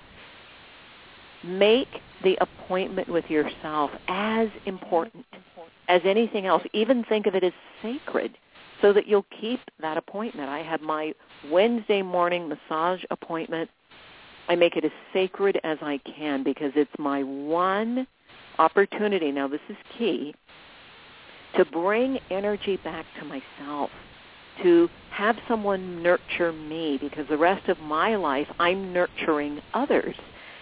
[1.43, 1.89] Make
[2.23, 5.25] the appointment with yourself as important
[5.89, 6.63] as anything else.
[6.73, 8.37] Even think of it as sacred.
[8.81, 10.49] so that you'll keep that appointment.
[10.49, 11.13] I have my
[11.49, 13.69] Wednesday morning massage appointment.
[14.49, 18.05] I make it as sacred as I can because it's my one
[18.59, 19.31] opportunity.
[19.31, 20.35] Now this is key
[21.57, 23.89] to bring energy back to myself,
[24.61, 30.15] to have someone nurture me because the rest of my life I'm nurturing others.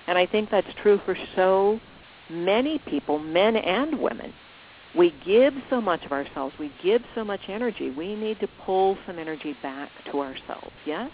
[0.08, 1.80] And I think that's true for so
[2.30, 4.34] many people, men and women.
[4.97, 6.54] We give so much of ourselves.
[6.60, 7.91] We give so much energy.
[7.91, 10.71] We need to pull some energy back to ourselves.
[10.86, 11.10] Yes?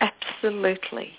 [0.00, 1.12] Absolutely.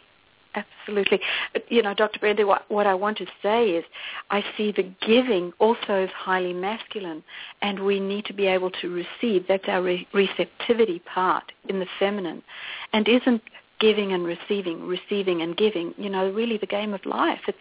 [0.54, 1.22] Absolutely.
[1.70, 2.20] You know, Dr.
[2.20, 3.86] Brenda, what, what I want to say is
[4.30, 7.24] I see the giving also as highly masculine,
[7.62, 9.46] and we need to be able to receive.
[9.48, 12.44] That's our re- receptivity part in the feminine.
[12.92, 13.42] And isn't
[13.80, 17.42] giving and receiving, receiving and giving, you know, really the game of life?
[17.48, 17.58] It's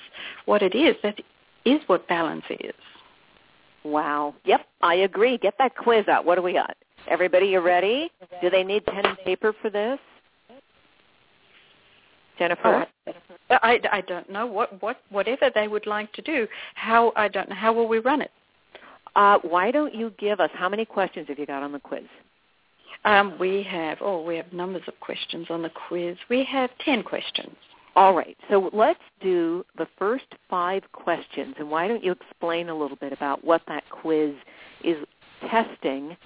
[0.47, 0.97] what it is.
[1.05, 1.21] That
[1.65, 2.75] is what balance is.
[3.85, 4.35] Wow.
[4.45, 5.39] Yep, I agree.
[5.39, 6.25] Get that quiz out.
[6.25, 6.77] What do we got?
[7.09, 8.11] Everybody, you ready?
[8.43, 9.99] Do they need pen and paper for this?
[12.41, 12.87] Jennifer?
[13.07, 13.13] Oh,
[13.51, 16.49] I, I don't know what what whatever they would like to do.
[16.75, 17.55] How I don't know.
[17.55, 18.31] How will we run it?
[19.15, 22.05] Uh, why don't you give us how many questions have you got on the quiz?
[23.05, 26.17] Um, we have oh we have numbers of questions on the quiz.
[26.31, 27.55] We have ten questions.
[27.95, 28.37] All right.
[28.49, 33.13] So let's do the first five questions, and why don't you explain a little bit
[33.13, 34.35] about what that quiz
[34.83, 34.97] is
[35.51, 36.17] testing?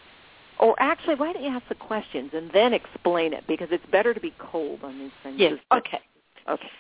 [0.65, 3.45] Or actually, why don't you ask the questions and then explain it?
[3.47, 5.37] Because it's better to be cold on these things.
[5.39, 5.53] Yes.
[5.71, 6.01] Okay.
[6.49, 6.71] Okay.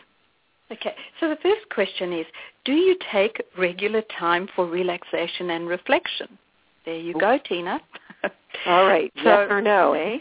[0.72, 0.94] Okay.
[1.20, 2.24] So the first question is,
[2.64, 6.38] do you take regular time for relaxation and reflection?
[6.86, 7.20] There you Ooh.
[7.20, 7.78] go, Tina.
[8.66, 9.12] All right.
[9.22, 10.16] So, yes or no, eh?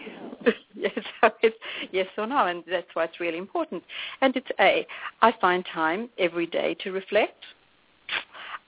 [0.76, 1.32] yes, so
[1.94, 3.82] yes or no, and that's why it's really important.
[4.20, 4.86] And it's A.
[5.22, 7.46] I find time every day to reflect.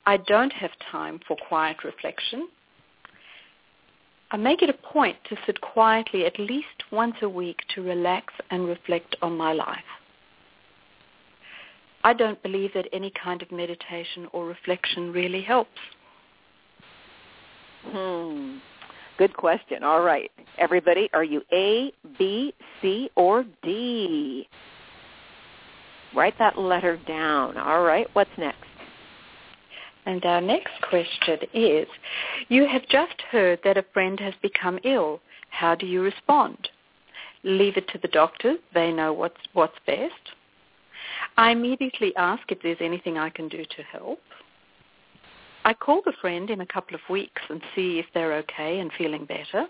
[0.05, 2.47] I don't have time for quiet reflection.
[4.35, 8.33] I make it a point to sit quietly at least once a week to relax
[8.51, 9.77] and reflect on my life.
[12.03, 15.79] I don't believe that any kind of meditation or reflection really helps.
[17.85, 18.57] Hmm.
[19.17, 19.83] Good question.
[19.83, 20.29] All right.
[20.57, 24.49] Everybody, are you A, B, C, or D?
[26.13, 27.55] Write that letter down.
[27.55, 28.07] All right.
[28.11, 28.74] What's next?
[30.05, 31.87] And our next question is,
[32.47, 35.19] you have just heard that a friend has become ill.
[35.49, 36.69] How do you respond?
[37.43, 38.57] Leave it to the doctors.
[38.73, 40.13] They know what's, what's best.
[41.37, 44.19] I immediately ask if there's anything I can do to help.
[45.63, 48.91] I call the friend in a couple of weeks and see if they're okay and
[48.97, 49.67] feeling better.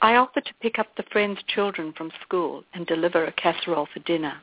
[0.00, 3.98] I offer to pick up the friend's children from school and deliver a casserole for
[4.00, 4.34] dinner.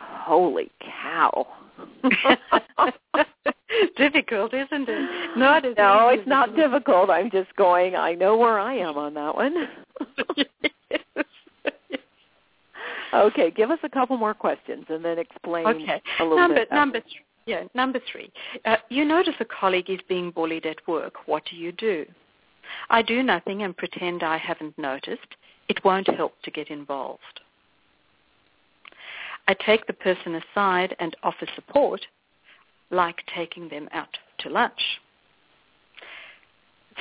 [0.00, 1.46] Holy cow.
[3.96, 5.36] difficult, isn't it?
[5.36, 7.10] Not as no, it's not difficult.
[7.10, 9.68] I'm just going, I know where I am on that one.
[13.14, 16.02] okay, give us a couple more questions and then explain okay.
[16.18, 16.70] a little number, bit.
[16.70, 17.24] Number three.
[17.46, 18.30] Yeah, number three.
[18.64, 21.26] Uh, you notice a colleague is being bullied at work.
[21.26, 22.06] What do you do?
[22.90, 25.36] I do nothing and pretend I haven't noticed.
[25.68, 27.40] It won't help to get involved.
[29.48, 32.06] I take the person aside and offer support,
[32.90, 35.00] like taking them out to lunch.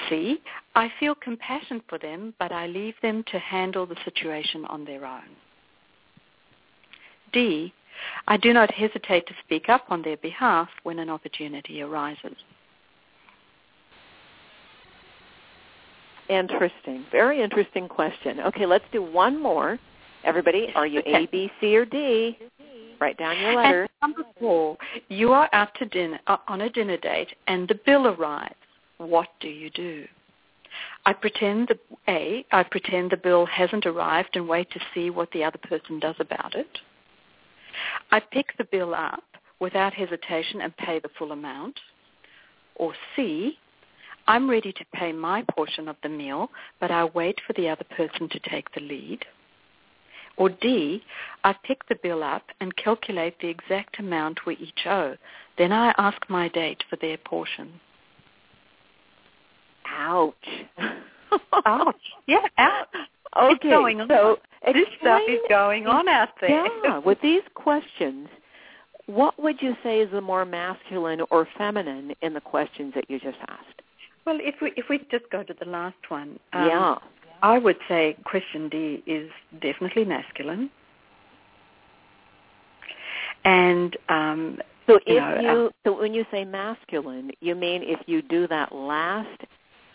[0.07, 0.41] C,
[0.75, 5.05] I feel compassion for them, but I leave them to handle the situation on their
[5.05, 5.35] own.
[7.33, 7.73] D,
[8.27, 12.35] I do not hesitate to speak up on their behalf when an opportunity arises.
[16.29, 17.05] Interesting.
[17.11, 18.39] Very interesting question.
[18.39, 19.79] Okay, let's do one more.
[20.23, 22.37] Everybody, are you A, B, C, or D?
[22.99, 23.81] Write down your letter.
[23.83, 24.77] And number four,
[25.07, 28.55] you are out to dinner uh, on a dinner date, and the bill arrives.
[28.97, 30.05] What do you do?
[31.05, 31.79] I pretend the
[32.09, 35.99] A, I pretend the bill hasn't arrived and wait to see what the other person
[35.99, 36.77] does about it.
[38.11, 39.23] I pick the bill up
[39.59, 41.79] without hesitation and pay the full amount.
[42.75, 43.57] Or C,
[44.27, 47.85] I'm ready to pay my portion of the meal, but I wait for the other
[47.95, 49.25] person to take the lead.
[50.39, 51.03] Or D,
[51.43, 55.15] I pick the bill up and calculate the exact amount we each owe.
[55.57, 57.73] Then I ask my date for their portion.
[59.85, 60.33] Ouch.
[61.65, 61.95] ouch.
[62.25, 62.87] Yeah, ouch.
[63.37, 64.07] Okay, it's going on.
[64.07, 64.39] so
[64.73, 66.65] this stuff is going on out there.
[66.83, 68.29] Yeah, with these questions,
[69.07, 73.19] what would you say is the more masculine or feminine in the questions that you
[73.19, 73.81] just asked?
[74.25, 76.95] Well, if we if we just go to the last one, um, yeah,
[77.41, 79.29] I would say question D is
[79.61, 80.69] definitely masculine.
[83.45, 87.83] And um, so you if know, you uh, so when you say masculine, you mean
[87.83, 89.43] if you do that last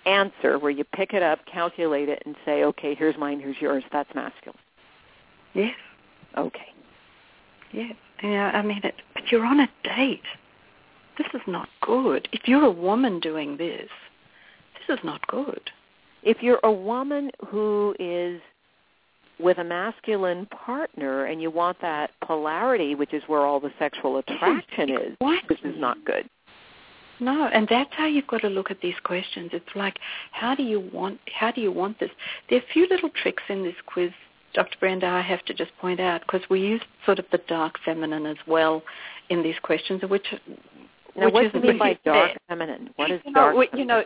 [0.07, 3.85] answer where you pick it up, calculate it, and say, okay, here's mine, here's yours.
[3.93, 4.59] That's masculine.
[5.55, 5.75] Yes.
[6.37, 6.73] Okay.
[7.73, 7.95] Yes.
[8.23, 10.23] Yeah, I mean, it, but you're on a date.
[11.19, 12.29] This is not good.
[12.33, 13.89] If you're a woman doing this,
[14.89, 15.71] this is not good.
[16.25, 18.41] If you're a woman who is
[19.39, 24.18] with a masculine partner and you want that polarity, which is where all the sexual
[24.18, 25.57] attraction is, exactly.
[25.62, 26.29] this is not good.
[27.20, 29.51] No, and that's how you've got to look at these questions.
[29.53, 29.99] It's like,
[30.33, 31.20] how do you want?
[31.33, 32.11] How do you want this?
[32.49, 34.11] There are a few little tricks in this quiz,
[34.53, 34.77] Dr.
[34.81, 35.07] Brenda.
[35.07, 38.37] I have to just point out because we use sort of the dark feminine as
[38.47, 38.83] well
[39.29, 40.27] in these questions, which
[41.16, 42.91] now, which what do you mean by dark feminine?
[42.97, 43.55] What is you dark?
[43.55, 44.03] Know, you know,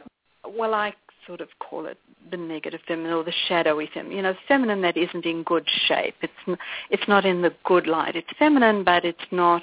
[0.46, 0.92] well, I
[1.28, 1.98] sort of call it
[2.32, 4.16] the negative feminine or the shadowy feminine.
[4.16, 6.16] You know, feminine that isn't in good shape.
[6.22, 6.58] It's
[6.90, 8.16] it's not in the good light.
[8.16, 9.62] It's feminine, but it's not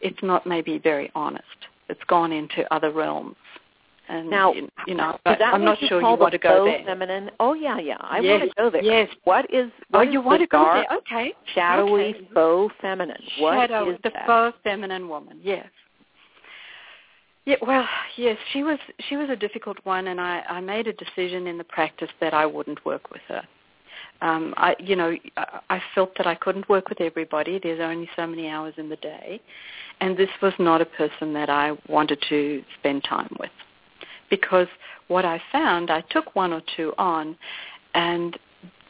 [0.00, 1.44] it's not maybe very honest.
[1.90, 3.36] It's gone into other realms.
[4.08, 4.52] And Now,
[4.88, 6.82] you know, I'm not sure you want to go there.
[6.84, 7.30] feminine?
[7.38, 7.96] Oh yeah, yeah.
[8.00, 8.82] I Yes, want to go there.
[8.82, 9.08] yes.
[9.24, 10.98] What is Oh, what is you want to go there?
[10.98, 11.32] Okay.
[11.54, 12.28] shadowy Okay.
[12.34, 13.22] faux feminine?
[13.38, 14.26] What Shadow, is the that?
[14.26, 15.38] faux feminine woman.
[15.42, 15.68] Yes.
[17.50, 17.84] Yeah, well,
[18.16, 18.78] yes, she was
[19.08, 22.32] she was a difficult one, and I, I made a decision in the practice that
[22.32, 23.42] I wouldn't work with her.
[24.22, 25.16] Um, I, you know,
[25.68, 27.58] I, felt that I couldn't work with everybody.
[27.60, 29.40] There's only so many hours in the day,
[30.00, 33.50] and this was not a person that I wanted to spend time with,
[34.28, 34.68] because
[35.08, 37.36] what I found, I took one or two on,
[37.94, 38.38] and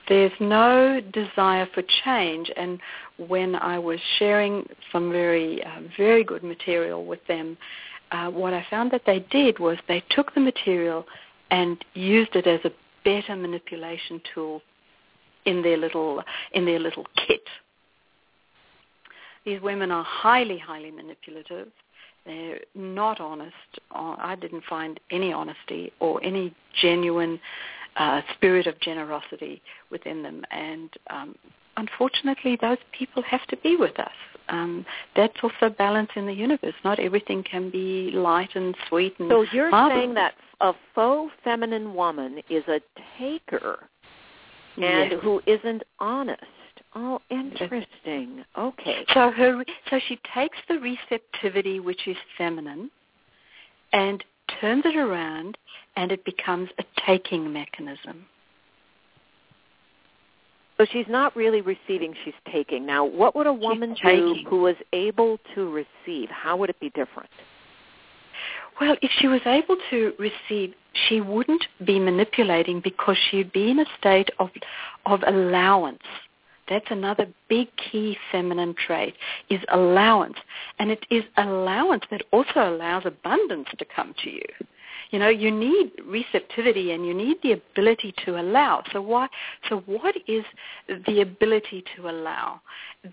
[0.07, 2.51] there's no desire for change.
[2.59, 2.79] And
[3.17, 7.57] when I was sharing some very, uh, very good material with them,
[8.13, 11.07] uh, what I found that they did was they took the material
[11.51, 12.73] and used it as a
[13.05, 14.63] better manipulation tool
[15.47, 17.43] in their little in their little kit.
[19.45, 21.69] These women are highly, highly manipulative.
[22.27, 23.55] They're not honest.
[23.95, 27.41] Uh, I didn't find any honesty or any genuine
[27.97, 31.35] uh, spirit of generosity within them, and um,
[31.77, 34.13] unfortunately, those people have to be with us.
[34.51, 34.85] Um,
[35.15, 36.75] that's also balance in the universe.
[36.85, 40.01] Not everything can be light and sweet and So you're marvelous.
[40.03, 42.81] saying that a faux feminine woman is a
[43.19, 43.89] taker
[44.77, 45.21] and Yes.
[45.23, 46.43] who isn't honest.
[46.95, 48.45] Oh, interesting.
[48.59, 49.05] Okay.
[49.15, 52.91] So her, so she takes the receptivity, which is feminine,
[53.93, 54.25] and
[54.61, 55.57] turns it around,
[55.97, 58.27] and it becomes a taking mechanism.
[60.81, 62.87] So she's not really receiving, she's taking.
[62.87, 66.31] Now, what would a woman do who was able to receive?
[66.31, 67.29] How would it be different?
[68.81, 70.73] Well, if she was able to receive,
[71.07, 74.49] she wouldn't be manipulating because she'd be in a state of
[75.05, 76.01] of allowance.
[76.67, 79.17] That's another big key feminine trait
[79.51, 80.37] is allowance.
[80.79, 84.47] And it is allowance that also allows abundance to come to you.
[85.11, 88.83] You know, you need receptivity and you need the ability to allow.
[88.93, 89.29] So why
[89.69, 90.45] so what is
[91.07, 92.61] the ability to allow?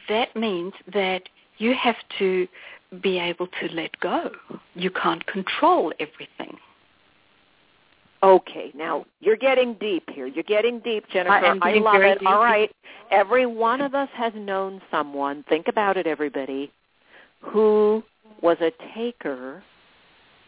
[0.08, 1.24] That means that
[1.58, 2.48] you have to
[3.02, 4.30] be able to let go.
[4.76, 6.58] You can't control everything.
[8.24, 10.26] Okay, now you're getting deep here.
[10.26, 11.34] You're getting deep, Jennifer.
[11.34, 12.20] I getting love it.
[12.20, 12.28] deep.
[12.28, 12.72] All right.
[13.12, 16.72] Every one of us has known someone, think about it everybody,
[17.42, 18.04] who
[18.42, 19.64] was a taker,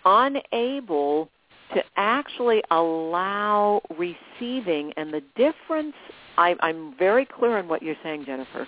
[0.03, 1.29] unable
[1.73, 5.93] to actually allow receiving and the difference
[6.37, 8.67] I, I'm very clear on what you're saying, Jennifer.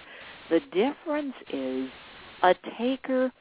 [0.49, 1.89] The difference is
[2.43, 3.31] a taker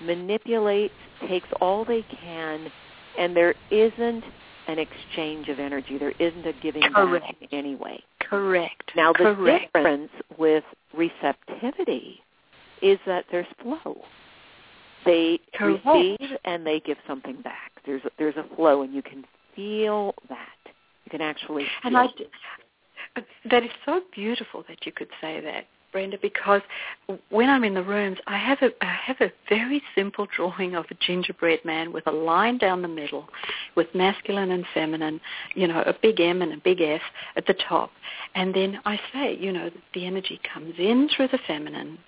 [0.00, 0.94] manipulates,
[1.28, 2.70] takes all they can,
[3.18, 4.24] and there isn't
[4.68, 5.98] an exchange of energy.
[5.98, 7.40] There isn't a giving Correct.
[7.40, 8.00] back anyway.
[8.20, 8.92] Correct.
[8.94, 9.72] Now the Correct.
[9.72, 10.64] difference with
[10.96, 12.20] receptivity
[12.80, 13.96] is that there's flow.
[15.04, 15.84] They Correct.
[15.84, 17.69] receive and they give something back.
[17.90, 19.24] There's a, there's a flow, and you can
[19.56, 20.46] feel that.
[21.04, 21.96] You can actually feel.
[21.96, 22.06] And I,
[23.50, 26.62] that is so beautiful that you could say that, Brenda, because
[27.30, 30.84] when I'm in the rooms, I have a I have a very simple drawing of
[30.92, 33.28] a gingerbread man with a line down the middle,
[33.74, 35.20] with masculine and feminine,
[35.56, 37.00] you know, a big M and a big F
[37.34, 37.90] at the top,
[38.36, 41.98] and then I say, you know, the energy comes in through the feminine,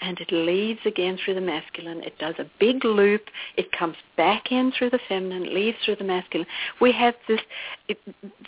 [0.00, 2.02] and it leaves again through the masculine.
[2.02, 3.22] It does a big loop.
[3.56, 6.46] It comes back in through the feminine, leaves through the masculine.
[6.80, 7.40] We have this,
[7.88, 7.98] it,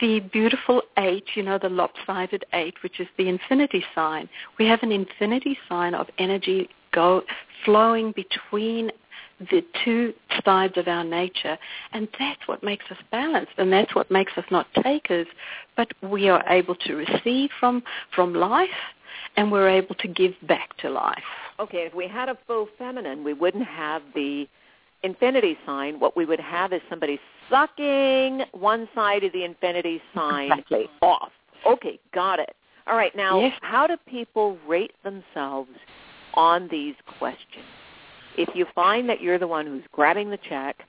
[0.01, 4.29] the beautiful eight, you know, the lopsided eight, which is the infinity sign.
[4.59, 7.23] We have an infinity sign of energy go
[7.65, 8.91] flowing between
[9.51, 10.13] the two
[10.45, 11.57] sides of our nature,
[11.93, 15.27] and that's what makes us balanced, and that's what makes us not takers,
[15.77, 17.83] but we are able to receive from
[18.15, 18.69] from life
[19.37, 21.23] and we're able to give back to life.
[21.59, 24.47] Okay, if we had a faux feminine, we wouldn't have the
[25.03, 27.19] infinity sign, what we would have is somebody
[27.49, 30.89] sucking one side of the infinity sign Exactly.
[31.03, 31.33] off.
[31.67, 32.55] Okay, got it.
[32.87, 33.59] All right, now Yes.
[33.63, 35.71] how do people rate themselves
[36.35, 37.65] on these questions?
[38.37, 40.85] If you find that you're the one who's grabbing the check,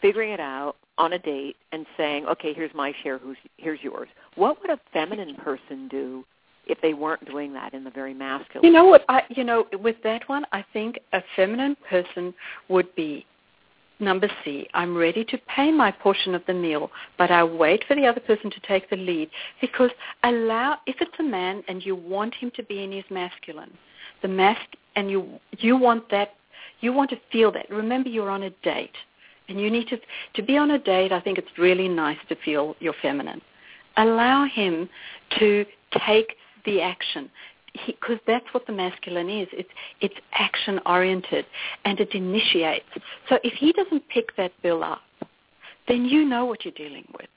[0.00, 4.08] figuring it out on a date and saying, "Okay, here's my share, who's here's yours."
[4.34, 6.24] What would a feminine person do
[6.66, 8.64] if they weren't doing that in the very masculine?
[8.64, 9.04] You know what?
[9.08, 12.34] I you know with that one, I think a feminine person
[12.68, 13.26] would be
[13.98, 14.68] number C.
[14.74, 18.20] I'm ready to pay my portion of the meal, but I wait for the other
[18.20, 19.90] person to take the lead because
[20.22, 23.72] allow if it's a man and you want him to be in his masculine,
[24.22, 26.34] the mask and you you want that
[26.80, 27.70] you want to feel that.
[27.70, 28.94] Remember, you're on a date.
[29.48, 29.98] And you need to
[30.34, 31.12] to be on a date.
[31.12, 33.40] I think it's really nice to feel you're feminine.
[33.96, 34.88] Allow him
[35.38, 35.64] to
[36.04, 36.34] take
[36.66, 37.30] the action
[37.86, 39.48] because that's what the masculine is.
[39.52, 39.68] It's
[40.00, 41.46] it's action oriented
[41.84, 42.86] and it initiates.
[43.28, 45.00] So if he doesn't pick that bill up,
[45.88, 47.28] then you know what you're dealing with.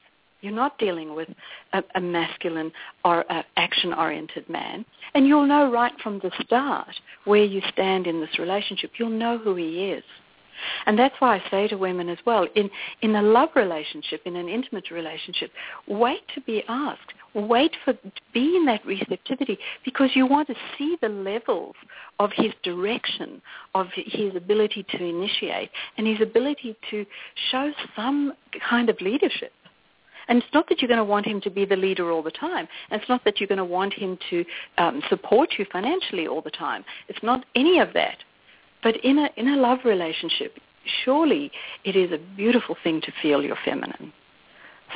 [0.41, 1.27] You're not dealing with
[1.73, 2.71] a, a masculine
[3.03, 3.25] or
[3.57, 8.39] action oriented man, and you'll know right from the start where you stand in this
[8.39, 8.91] relationship.
[8.97, 10.03] You'll know who he is.
[10.85, 12.69] And that's why I say to women as well, in,
[13.01, 15.51] in a love relationship, in an intimate relationship,
[15.87, 17.13] wait to be asked.
[17.35, 17.93] Wait for
[18.33, 21.75] be in that receptivity because you want to see the levels
[22.17, 23.39] of his direction,
[23.75, 27.05] of his ability to initiate, and his ability to
[27.51, 28.33] show some
[28.67, 29.51] kind of leadership.
[30.29, 32.31] And it's not that you're going to want him to be the leader all the
[32.31, 32.67] time.
[32.89, 34.45] And it's not that you're going to want him to
[34.77, 36.85] um, support you financially all the time.
[37.09, 38.17] It's not any of that.
[38.83, 40.57] But in a in a love relationship,
[41.03, 41.51] surely
[41.83, 44.13] it is a beautiful thing to feel you're feminine.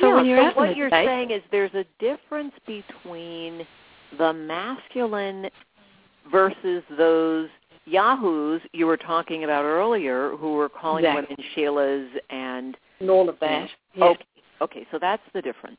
[0.00, 1.84] So yeah, when you're so out what in a you're date- saying is there's a
[1.98, 3.66] difference between
[4.18, 5.50] the masculine
[6.30, 7.48] versus those
[7.86, 11.36] yahoos you were talking about earlier who were calling Exactly.
[11.36, 13.68] women Sheilas and and all of that.
[14.00, 14.24] Okay,
[14.62, 15.78] okay, so that's the difference.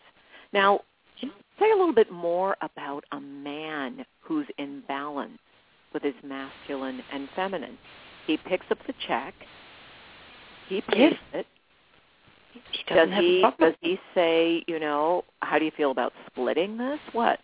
[0.54, 0.82] Now,
[1.22, 5.40] say a little bit more about a man who's in balance
[5.96, 7.78] with his masculine and feminine.
[8.28, 9.34] He picks up the check.
[10.68, 11.20] He pays Yes.
[11.34, 11.48] it.
[12.72, 15.92] He doesn't Does have a he does he say, you know, how do you feel
[15.92, 17.00] about splitting this?
[17.14, 17.40] What?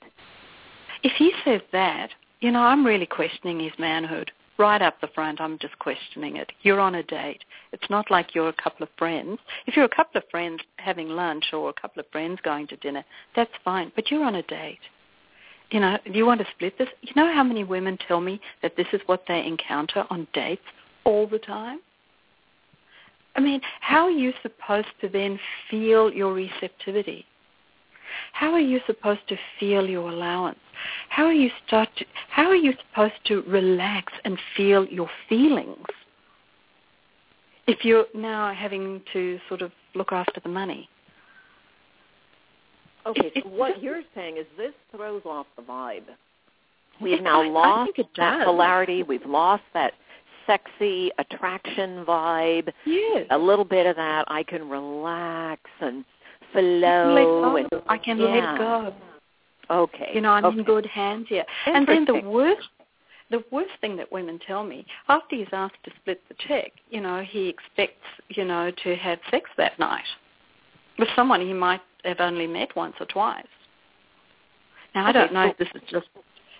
[1.04, 4.32] If he says that, you know, I'm really questioning his manhood.
[4.58, 6.52] Right up the front, I'm just questioning it.
[6.62, 7.44] You're on a date.
[7.72, 9.40] It's not like you're a couple of friends.
[9.66, 12.76] If you're a couple of friends having lunch or a couple of friends going to
[12.78, 13.04] dinner,
[13.36, 13.92] that's fine.
[13.96, 14.80] But you're on a date.
[15.72, 16.90] You know, do you want to split this?
[17.02, 20.62] You know how many women tell me that this is what they encounter on dates
[21.06, 21.80] all the time?
[23.36, 27.26] I mean, how are you supposed to then feel your receptivity?
[28.34, 30.60] How are you supposed to feel your allowance?
[31.08, 35.86] How are you start to, how are you supposed to relax and feel your feelings
[37.68, 40.90] if you're now having to sort of look after the money?
[43.06, 46.04] Okay, so what you're saying is this throws off the vibe.
[47.02, 49.02] We've now lost that polarity.
[49.04, 49.94] We've lost that
[50.46, 52.70] sexy attraction vibe.
[52.86, 53.26] Yes.
[53.32, 56.06] A little bit of that I can relax and
[56.52, 57.14] flow.
[57.14, 57.56] let go.
[57.56, 58.26] and, I can yeah.
[58.26, 58.94] let go.
[59.72, 60.12] Okay.
[60.14, 60.60] You know, I'm okay.
[60.60, 61.46] in good hands here.
[61.66, 62.68] And then the worst
[63.32, 67.00] the worst thing that women tell me, after he's asked to split the check, you
[67.00, 70.04] know, he expects, you know, to have sex that night
[71.00, 73.46] with someone he might have only met once or twice.
[74.96, 76.08] Now I uh, don't know if this is just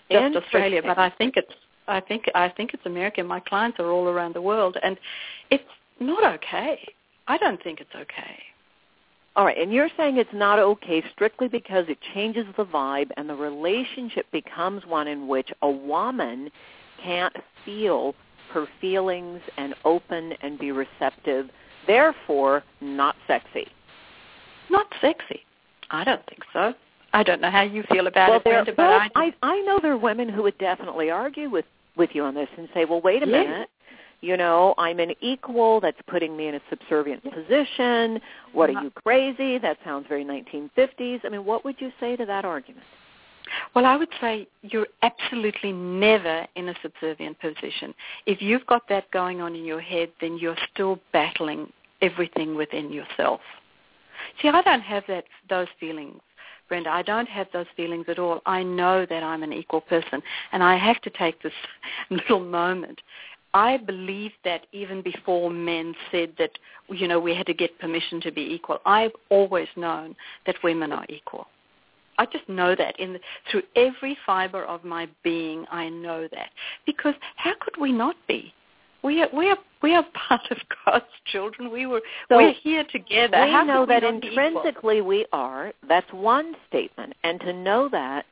[0.10, 1.54] just Australia, but I think it's
[1.88, 3.26] I think I think it's American.
[3.28, 4.98] My clients are all around the world and
[5.50, 5.64] it's
[6.00, 6.80] not okay.
[7.28, 8.40] I don't think it's okay.
[9.36, 13.30] All right, and you're saying it's not okay strictly because it changes the vibe and
[13.30, 16.50] the relationship becomes one in which a woman
[17.02, 18.14] can't feel
[18.52, 21.50] her feelings and open and be receptive,
[21.88, 23.68] therefore not sexy.
[24.72, 25.42] Not sexy.
[25.92, 26.74] I don't think so.
[27.14, 29.62] I don't know how you feel about well, it, Brenda, but well, I, I I
[29.62, 31.66] know there are women who would definitely argue with
[31.98, 33.46] with you on this and say, "Well, wait a Yes.
[33.46, 33.70] minute.
[34.22, 35.82] You know, I'm an equal.
[35.82, 38.22] That's putting me in a subservient position.
[38.54, 38.84] What are Uh-huh.
[38.86, 39.58] you crazy?
[39.58, 41.26] That sounds very 1950s.
[41.26, 42.86] I mean, what would you say to that argument?
[43.74, 47.94] Well, I would say you're absolutely never in a subservient position.
[48.26, 52.94] If you've got that going on in your head, then you're still battling everything within
[52.94, 53.42] yourself.
[54.42, 56.20] See, I don't have that those feelings,
[56.68, 56.90] Brenda.
[56.90, 58.42] I don't have those feelings at all.
[58.46, 61.54] I know that I'm an equal person, and I have to take this
[62.10, 63.02] little moment.
[63.54, 66.52] I believe that even before men said that,
[66.90, 68.80] you know, we had to get permission to be equal.
[68.86, 70.16] I've always known
[70.46, 71.48] that women are equal.
[72.18, 73.20] I just know that in the,
[73.50, 75.66] through every fiber of my being.
[75.72, 76.52] I know that
[76.86, 78.54] because how could we not be?
[79.04, 81.72] We are we are we are part of God's children.
[81.72, 83.44] We were So we're here together.
[83.46, 84.30] we How know could we that equal?
[84.30, 85.74] intrinsically we are.
[85.88, 87.14] That's one statement.
[87.24, 88.26] And to know that,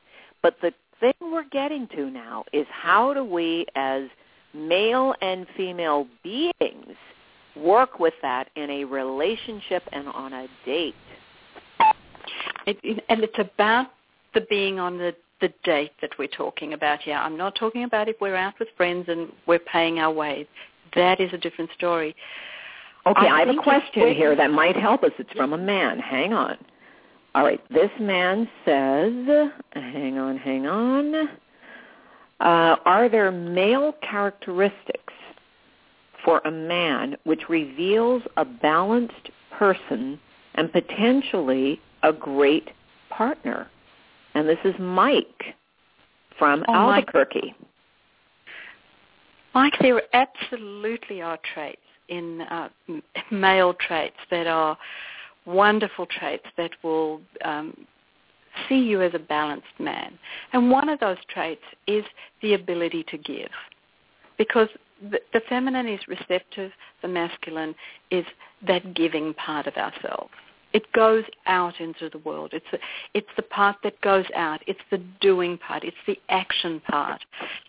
[0.43, 4.03] but the thing we're getting to now is how do we as
[4.53, 6.95] male and female beings
[7.55, 10.95] work with that in a relationship and on a date?
[12.67, 13.87] It, it- and it's about
[14.33, 17.15] the being on the the date that we're talking about here.
[17.15, 20.47] I'm not talking about if we're out with friends and we're paying our way.
[20.95, 22.15] That is a different story.
[23.05, 25.11] Okay, I I, have a question here that might help us.
[25.17, 25.99] It's from a man.
[25.99, 26.57] Hang on.
[27.35, 31.29] All right, this man says, hang on, hang on.
[32.39, 35.13] Uh, are there male characteristics
[36.25, 40.19] for a man which reveals a balanced person
[40.55, 42.69] and potentially a great
[43.09, 43.69] partner?
[44.39, 45.53] And this is Mike
[46.37, 47.09] from Oh, Mike.
[47.13, 47.53] Albuquerque.
[49.53, 54.77] Mike, there absolutely are traits in uh, m- male traits that are
[55.45, 57.75] wonderful traits that will um,
[58.69, 60.17] see you as a balanced man.
[60.53, 62.05] And one of those traits is
[62.41, 63.51] the ability to give.
[64.37, 64.69] Because
[65.11, 66.71] the, the feminine is receptive,
[67.01, 67.75] the masculine
[68.09, 68.23] is
[68.65, 70.31] that giving part of ourselves.
[70.73, 72.51] It goes out into the world.
[72.53, 72.77] It's, a,
[73.13, 74.61] it's the part that goes out.
[74.67, 75.83] It's the doing part.
[75.83, 77.21] It's the action part.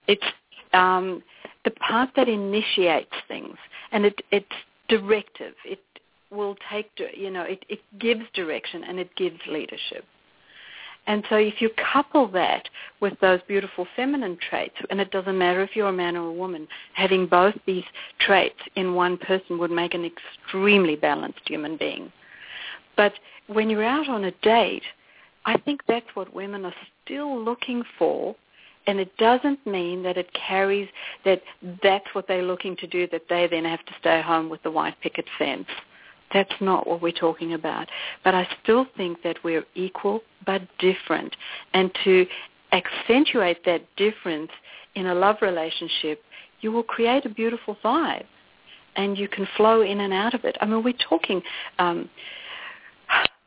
[0.07, 0.25] It's
[0.73, 1.23] um,
[1.65, 3.57] the part that initiates things,
[3.93, 4.47] and it, it's
[4.89, 5.55] directive.
[5.65, 5.81] It
[6.31, 10.05] will take, you know, it, it gives direction and it gives leadership.
[11.07, 12.69] And so if you couple that
[13.01, 16.33] with those beautiful feminine traits, and it doesn't matter if you're a man or a
[16.33, 17.85] woman, having both these
[18.21, 22.13] traits in one person would make an extremely balanced human being.
[22.97, 23.13] But
[23.47, 24.83] when you're out on a date,
[25.47, 26.75] I think that's what women are
[27.05, 28.37] still looking for
[28.87, 30.89] and it doesn't mean that it carries
[31.25, 31.43] that
[31.83, 34.71] that's what they're looking to do that they then have to stay home with the
[34.71, 35.67] white picket fence.
[36.33, 37.89] That's not what we're talking about.
[38.25, 41.37] But i still think that we're equal but different.
[41.75, 42.27] And to
[42.73, 44.51] accentuate that difference
[44.95, 46.23] in a love relationship
[46.61, 48.27] you will create a beautiful vibe
[48.97, 50.57] and you can flow in and out of it.
[50.61, 51.43] I mean we're talking
[51.79, 52.09] um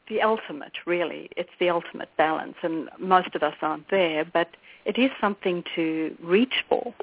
[0.10, 1.30] the ultimate, really.
[1.38, 4.50] It's the ultimate balance, and most of us aren't there, but
[4.86, 6.94] it is something to reach for.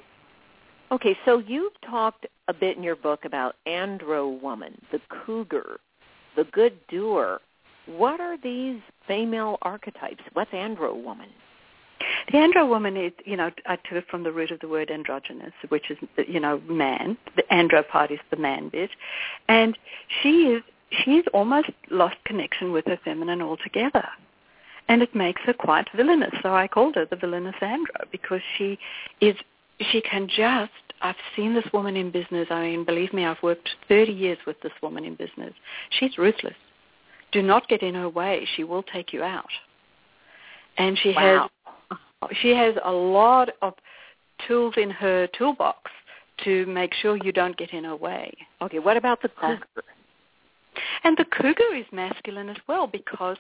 [0.93, 5.79] Okay, so you've talked a bit in your book about andro woman, the cougar,
[6.37, 7.41] the good doer.
[7.87, 10.23] What are these female archetypes?
[10.33, 11.29] What's andro woman?
[12.33, 14.91] The andro woman is, you know, I took it from the root of the word
[14.91, 17.17] androgynous, which is, you know, man.
[17.37, 18.91] The andro part is the man bit,
[19.49, 19.77] and
[20.23, 24.07] she is she's almost lost connection with her feminine altogether.
[24.89, 26.33] And it makes her quite villainous.
[26.43, 28.79] So I called her the villainous andro because she
[29.21, 29.37] is
[29.79, 32.49] she can just I've seen this woman in business.
[32.51, 35.55] I mean, believe me, I've worked 30 years with this woman in business.
[35.99, 36.55] She's ruthless.
[37.33, 38.47] Do not get in her way.
[38.57, 39.49] She will take you out.
[40.77, 41.49] And she Wow.
[41.91, 41.99] has
[42.43, 43.75] she has a lot of
[44.47, 45.91] tools in her toolbox
[46.45, 48.33] to make sure you don't get in her way.
[48.61, 49.67] Okay, what about the cougar?
[51.05, 53.37] And the cougar is masculine as well because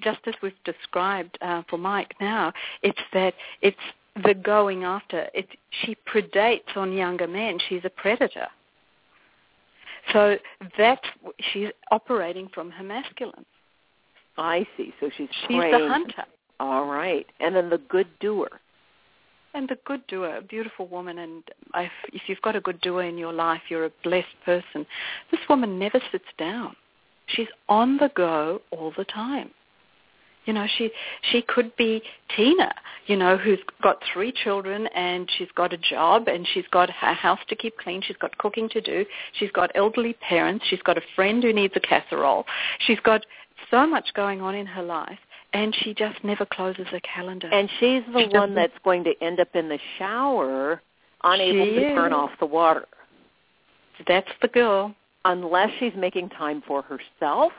[0.00, 2.52] just as we've described uh, for Mike now,
[2.82, 3.76] it's that it's
[4.24, 5.28] the going after.
[5.34, 5.48] It,
[5.82, 7.58] she predates on younger men.
[7.68, 8.48] She's a predator.
[10.12, 10.36] So
[10.76, 11.06] that's
[11.52, 13.44] she's operating from her masculine.
[14.36, 14.92] I see.
[15.00, 15.74] So she's She's trained.
[15.74, 16.24] the hunter.
[16.58, 17.26] All right.
[17.40, 18.48] And then the good doer.
[19.54, 21.42] And a good doer, a beautiful woman, and
[21.74, 24.86] if you've got a good doer in your life, you're a blessed person.
[25.30, 26.74] This woman never sits down.
[27.26, 29.50] She's on the go all the time.
[30.46, 30.90] You know, she
[31.30, 32.02] she could be
[32.34, 32.72] Tina,
[33.06, 37.12] you know, who's got three children and she's got a job and she's got her
[37.12, 39.04] house to keep clean, she's got cooking to do,
[39.38, 42.44] she's got elderly parents, she's got a friend who needs a casserole.
[42.80, 43.24] She's got
[43.70, 45.18] so much going on in her life
[45.54, 47.48] and she just never closes her calendar.
[47.52, 50.80] And she's the She one that's going to end up in the shower
[51.24, 52.86] unable to turn off the water
[54.08, 54.94] that's the girl.
[55.24, 57.52] unless she's making time for herself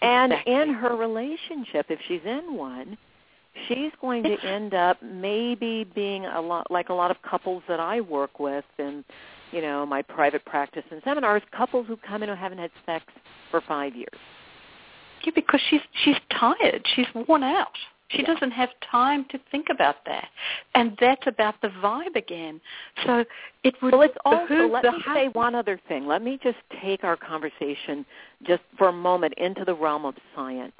[0.00, 0.54] and Exactly.
[0.54, 2.96] in her relationship if she's in one
[3.68, 7.78] she's going to end up maybe being a lot like a lot of couples that
[7.80, 9.04] I work with in
[9.52, 13.04] you know my private practice and seminars couples who come in who haven't had sex
[13.50, 14.08] for 5 years
[15.24, 16.86] Yeah, because she's she's tired.
[16.94, 17.76] She's worn out.
[18.08, 18.34] She Yeah.
[18.34, 20.28] doesn't have time to think about that,
[20.74, 22.60] and that's about the vibe again.
[23.04, 23.24] So
[23.64, 26.06] it would Well, it's also, let me say one other thing.
[26.06, 28.04] Let me just take our conversation
[28.42, 30.78] just for a moment into the realm of science.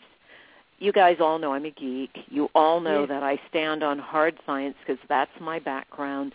[0.79, 2.11] You guys all know I'm a geek.
[2.29, 3.09] You all know Yes.
[3.09, 6.35] that I stand on hard science because that's my background.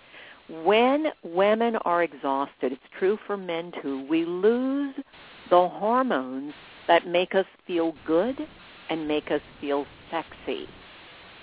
[0.49, 4.95] when women are exhausted, it's true for men too, we lose
[5.51, 6.55] the hormones
[6.89, 8.35] that make us feel good
[8.89, 10.67] and make us feel sexy.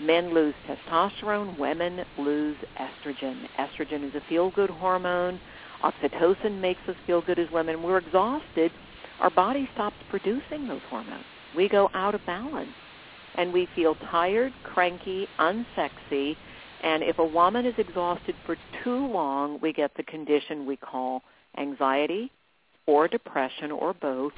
[0.00, 3.46] Men lose testosterone, women lose estrogen.
[3.56, 5.40] Estrogen is a feel-good hormone.
[5.82, 7.82] Oxytocin makes us feel good as women.
[7.82, 8.72] We're exhausted.
[9.20, 11.24] Our body stops producing those hormones.
[11.56, 12.74] We go out of balance.
[13.36, 16.36] And we feel tired, cranky, unsexy.
[16.82, 21.22] And if a woman is exhausted for too long, we get the condition we call
[21.56, 22.32] anxiety
[22.86, 24.32] or depression or both.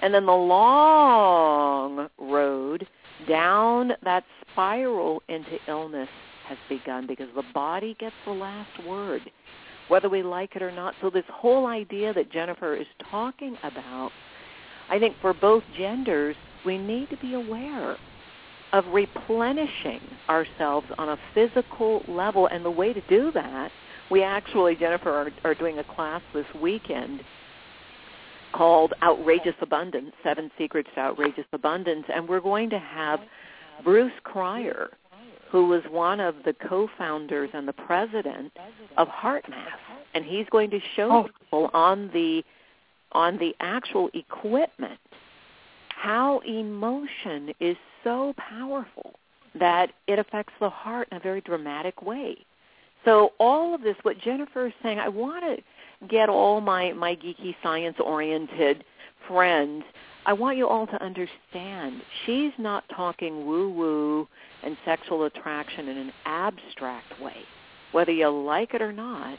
[0.00, 2.86] And then the long road
[3.28, 6.08] down that spiral into illness
[6.46, 9.22] has begun because the body gets the last word,
[9.88, 10.94] whether we like it or not.
[11.00, 14.10] So this whole idea that Jennifer is talking about,
[14.88, 17.96] I think for both genders, we need to be aware
[18.72, 22.46] of replenishing ourselves on a physical level.
[22.46, 23.70] And the way to do that,
[24.10, 27.20] we actually, Jennifer, are, are doing a class this weekend
[28.52, 32.04] called Outrageous Abundance, Seven Secrets to Outrageous Abundance.
[32.12, 33.20] And we're going to have
[33.84, 34.90] Bruce Cryer,
[35.50, 38.52] who was one of the co-founders and the president
[38.96, 39.80] of HeartMath.
[40.14, 41.22] And he's going to show oh.
[41.40, 42.42] people on the
[43.12, 44.98] on the actual equipment
[45.88, 49.14] how emotion is so powerful
[49.58, 52.36] that it affects the heart in a very dramatic way.
[53.04, 55.62] So all of this, what Jennifer is saying, I want to
[56.08, 58.84] get all my, my geeky science-oriented
[59.28, 59.84] friends,
[60.26, 64.28] I want you all to understand she's not talking woo-woo
[64.62, 67.36] and sexual attraction in an abstract way.
[67.92, 69.38] Whether you like it or not,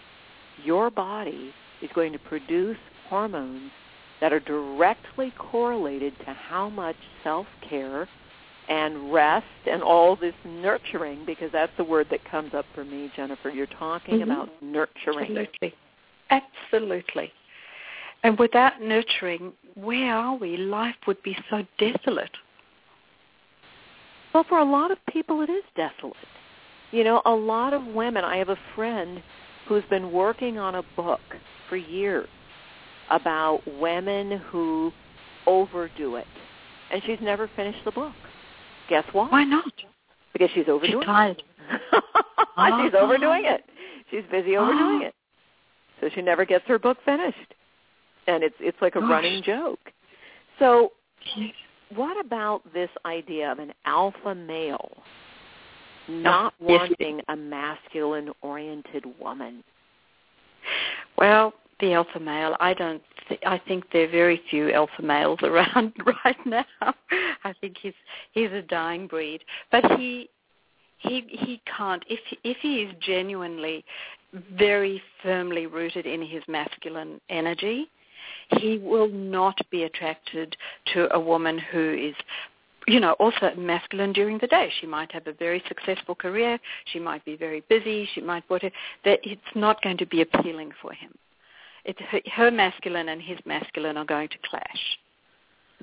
[0.63, 2.77] your body is going to produce
[3.09, 3.71] hormones
[4.19, 8.07] that are directly correlated to how much self-care
[8.69, 13.11] and rest and all this nurturing, because that's the word that comes up for me,
[13.15, 13.49] Jennifer.
[13.49, 14.31] You're talking mm-hmm.
[14.31, 15.37] about nurturing.
[15.37, 15.73] Absolutely.
[16.31, 17.31] Absolutely.
[18.23, 20.57] And without nurturing, where are we?
[20.57, 22.31] Life would be so desolate.
[24.33, 26.15] Well, for a lot of people, it is desolate.
[26.91, 29.21] You know, a lot of women, I have a friend
[29.67, 31.21] who's been working on a book
[31.67, 32.29] for years
[33.09, 34.91] about women who
[35.47, 36.27] overdo it.
[36.91, 38.13] And she's never finished the book.
[38.89, 39.29] Guess why?
[39.29, 39.71] Why not?
[40.33, 41.43] Because she's overdoing she's tired.
[41.71, 41.73] it.
[42.83, 43.63] she's oh, overdoing it.
[44.09, 45.07] She's busy overdoing oh.
[45.07, 45.15] it
[46.01, 47.53] so she never gets her book finished.
[48.27, 49.09] And it's it's like a Gosh.
[49.09, 49.79] running joke.
[50.59, 50.91] So
[51.95, 54.97] what about this idea of an alpha male
[56.07, 59.63] not wanting a masculine oriented woman?
[61.17, 65.39] Well, the alpha male, I don't th- I think there are very few alpha males
[65.43, 65.93] around
[66.25, 66.65] right now.
[67.43, 67.93] I think he's
[68.31, 69.43] he's a dying breed.
[69.71, 70.29] But he
[70.99, 73.83] he he can't if if he is genuinely
[74.57, 77.89] very firmly rooted in his masculine energy,
[78.59, 80.55] he will not be attracted
[80.93, 82.15] to a woman who is
[82.87, 84.71] you know, also masculine during the day.
[84.79, 86.59] She might have a very successful career.
[86.85, 88.09] She might be very busy.
[88.13, 88.73] She might whatever.
[89.05, 91.13] That it's not going to be appealing for him.
[91.85, 94.97] It's her, her masculine and his masculine are going to clash.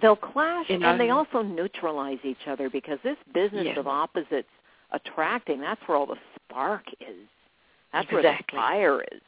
[0.00, 0.90] They'll clash, you know?
[0.90, 3.78] and they also neutralize each other because this business yeah.
[3.78, 4.48] of opposites
[4.92, 7.26] attracting, that's where all the spark is.
[7.92, 8.22] That's exactly.
[8.22, 9.20] where the fire is.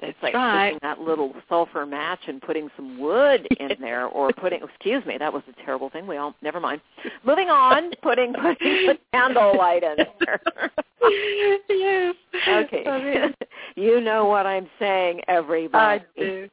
[0.00, 0.72] That's it's like right.
[0.72, 4.60] taking that little sulfur match and putting some wood in there, or putting.
[4.62, 6.06] Excuse me, that was a terrible thing.
[6.06, 6.82] We all never mind.
[7.24, 10.40] Moving on, putting putting the candle light in there.
[11.70, 12.14] yes.
[12.46, 13.32] Okay.
[13.76, 16.04] you know what I'm saying, everybody.
[16.18, 16.48] I do.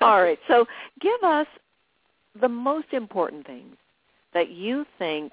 [0.00, 0.38] all right.
[0.48, 0.64] So,
[1.00, 1.46] give us
[2.40, 3.76] the most important things
[4.32, 5.32] that you think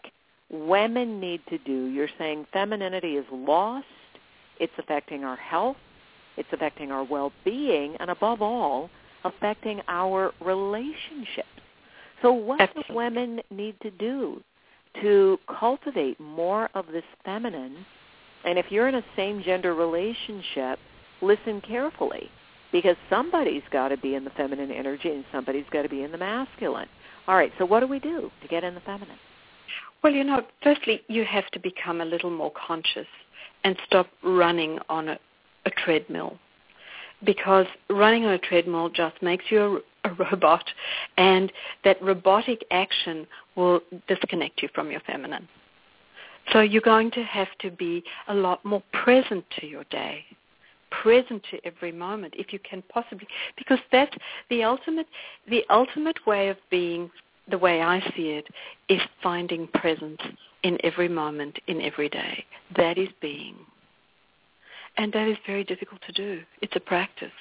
[0.50, 1.86] women need to do.
[1.86, 3.86] You're saying femininity is lost
[4.60, 5.78] it's affecting our health.
[6.38, 8.90] It's affecting our well-being, and above all,
[9.24, 11.48] affecting our relationships.
[12.22, 12.88] So what Excellent.
[12.88, 14.42] do women need to do
[15.02, 17.86] to cultivate more of this feminine?
[18.46, 20.80] And if you're in a same-gender relationship,
[21.22, 22.30] listen carefully
[22.72, 26.12] because somebody's got to be in the feminine energy and somebody's got to be in
[26.12, 26.88] the masculine.
[27.28, 29.18] All right, so what do we do to get in the feminine?
[30.04, 33.08] Well, you know, firstly, you have to become a little more conscious
[33.68, 35.20] and stop running on a,
[35.66, 36.40] a treadmill
[37.26, 40.64] because running on a treadmill just makes you a, a, robot
[41.18, 41.52] and
[41.84, 45.46] that robotic action will disconnect you from your feminine.
[46.54, 50.24] So you're going to have to be a lot more present to your day,
[50.90, 54.16] present to every moment if you can possibly, because that's
[54.50, 55.08] the ultimate,
[55.50, 57.12] the ultimate way of being,
[57.50, 58.48] the way I see it,
[58.90, 60.20] is finding presence
[60.64, 62.44] in every moment, in every day.
[62.76, 63.56] That is being.
[64.98, 66.42] and that is very difficult to do.
[66.62, 67.32] It's a practice.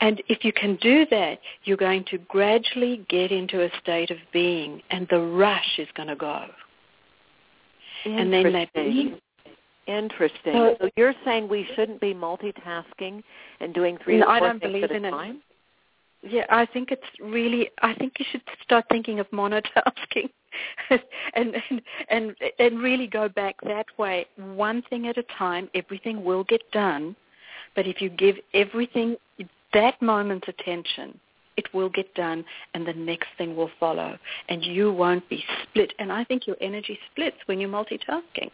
[0.00, 4.18] And if you can do that, you're going to gradually get into a state of
[4.32, 6.44] being and the rush is going to go.
[8.04, 9.20] And then that Interesting.
[9.86, 10.52] Interesting.
[10.52, 13.22] So- So you're saying we shouldn't be multitasking
[13.60, 15.36] and doing three No, or four things at a in it.
[16.22, 17.70] Yeah, I think it's really.
[17.82, 20.30] I think you should start thinking of monotasking,
[20.90, 21.00] and,
[21.34, 25.68] and and and really go back that way, one thing at a time.
[25.74, 27.14] Everything will get done,
[27.74, 29.16] but if you give everything
[29.72, 31.18] that moment's attention,
[31.56, 32.44] it will get done,
[32.74, 35.92] and the next thing will follow, and you won't be split.
[35.98, 38.50] And I think your energy splits when you're multitasking.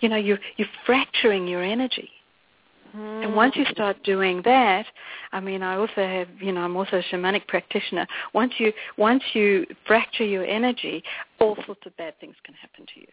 [0.00, 2.10] You know, you're you're fracturing your energy.
[2.96, 4.86] And once you start doing that,
[5.32, 8.06] I mean, I also have, you know, I'm also a shamanic practitioner.
[8.32, 11.02] Once you once you fracture your energy,
[11.38, 13.06] all sorts of bad things can happen to you.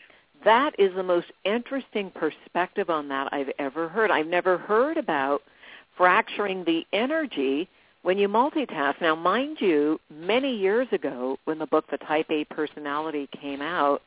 [0.45, 4.11] That is the most interesting perspective on that I've ever heard.
[4.11, 5.41] I've never heard about
[5.97, 7.69] fracturing the energy
[8.03, 9.01] when you multitask.
[9.01, 14.01] Now, mind you, many years ago when the book The Type A Personality came out,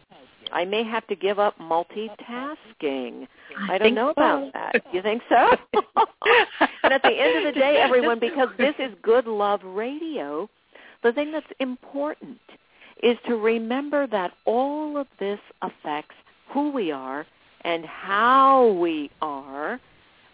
[0.51, 3.27] I may have to give up multitasking.
[3.69, 4.75] I, don't know about that.
[4.93, 5.57] You think so?
[6.83, 10.47] and at the end of the day, everyone, because this is Good Love Radio,
[11.01, 12.39] the thing that's important
[13.01, 16.15] is to remember that all of this affects
[16.53, 17.25] who we are
[17.61, 19.79] and how we are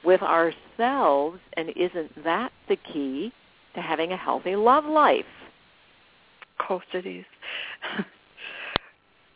[0.04, 3.32] with ourselves, and isn't that the key
[3.76, 5.26] to having a healthy love life?
[6.94, 7.26] Is.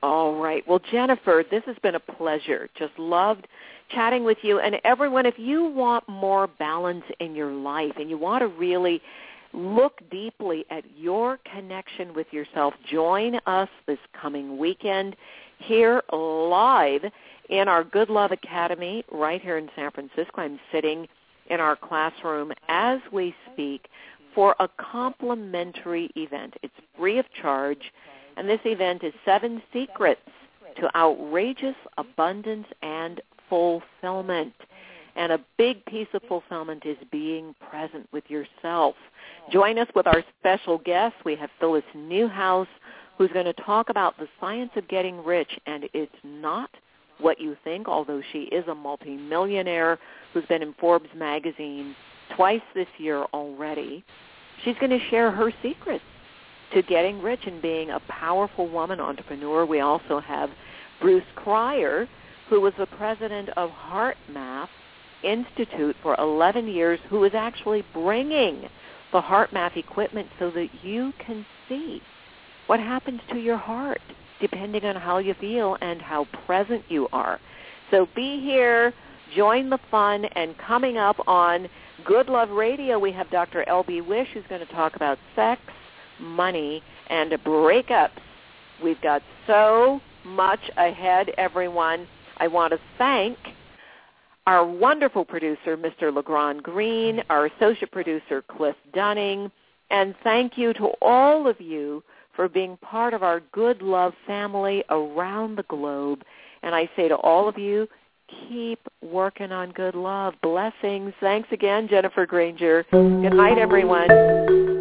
[0.03, 0.63] All right.
[0.67, 2.69] Well, Jennifer, this has been a pleasure.
[2.77, 3.47] Just loved
[3.89, 4.59] chatting with you.
[4.59, 9.01] And everyone, if you want more balance in your life and you want to really
[9.53, 15.15] look deeply at your connection with yourself, join us this coming weekend
[15.59, 17.01] here live
[17.49, 20.41] in our Good Love Academy right here in San Francisco.
[20.41, 21.07] I'm sitting
[21.49, 23.88] in our classroom as we speak
[24.34, 26.55] for a complimentary event.
[26.63, 27.91] It's free of charge,
[28.38, 30.21] and this event is Seven Secrets
[30.79, 34.53] to outrageous abundance and fulfillment.
[35.15, 38.95] And a big piece of fulfillment is being present with yourself.
[39.51, 41.15] Join us with our special guest.
[41.23, 42.67] We have Phyllis Newhouse,
[43.17, 45.51] who's going to talk about the science of getting rich.
[45.67, 46.71] And it's not
[47.19, 49.99] what you think, although she is a multimillionaire
[50.34, 51.95] who's been in Forbes magazine
[52.36, 54.03] twice this year already.
[54.63, 56.03] She's going to share her secrets
[56.74, 59.65] to getting rich and being a powerful woman entrepreneur.
[59.65, 60.49] We also have
[61.01, 62.07] Bruce Cryer,
[62.49, 64.69] who was the president of HeartMath
[65.24, 68.67] Institute for 11 years, who is actually bringing
[69.11, 72.01] the HeartMath equipment so that you can see
[72.67, 74.01] what happens to your heart
[74.41, 77.39] depending on how you feel and how present you are.
[77.91, 78.93] So be here,
[79.36, 81.69] join the fun, and coming up on
[82.06, 83.68] Good Love Radio, we have Dr.
[83.68, 84.01] L.B.
[84.01, 85.62] Wish who's going to talk about sex,
[86.20, 88.12] money, and breakups.
[88.84, 92.08] We've got so much ahead, everyone.
[92.38, 93.38] I want to thank
[94.47, 96.14] our wonderful producer, Mr.
[96.14, 99.49] LeGrand Green, our associate producer, Cliff Dunning,
[99.89, 102.04] and thank you to all of you
[102.36, 106.24] for being part of our good love family around the globe.
[106.64, 107.88] And I say to all of you,
[108.28, 110.34] keep working on good love.
[110.41, 111.13] Blessings.
[111.19, 112.86] Thanks again, Jennifer Granger.
[112.91, 114.72] Good night, everyone.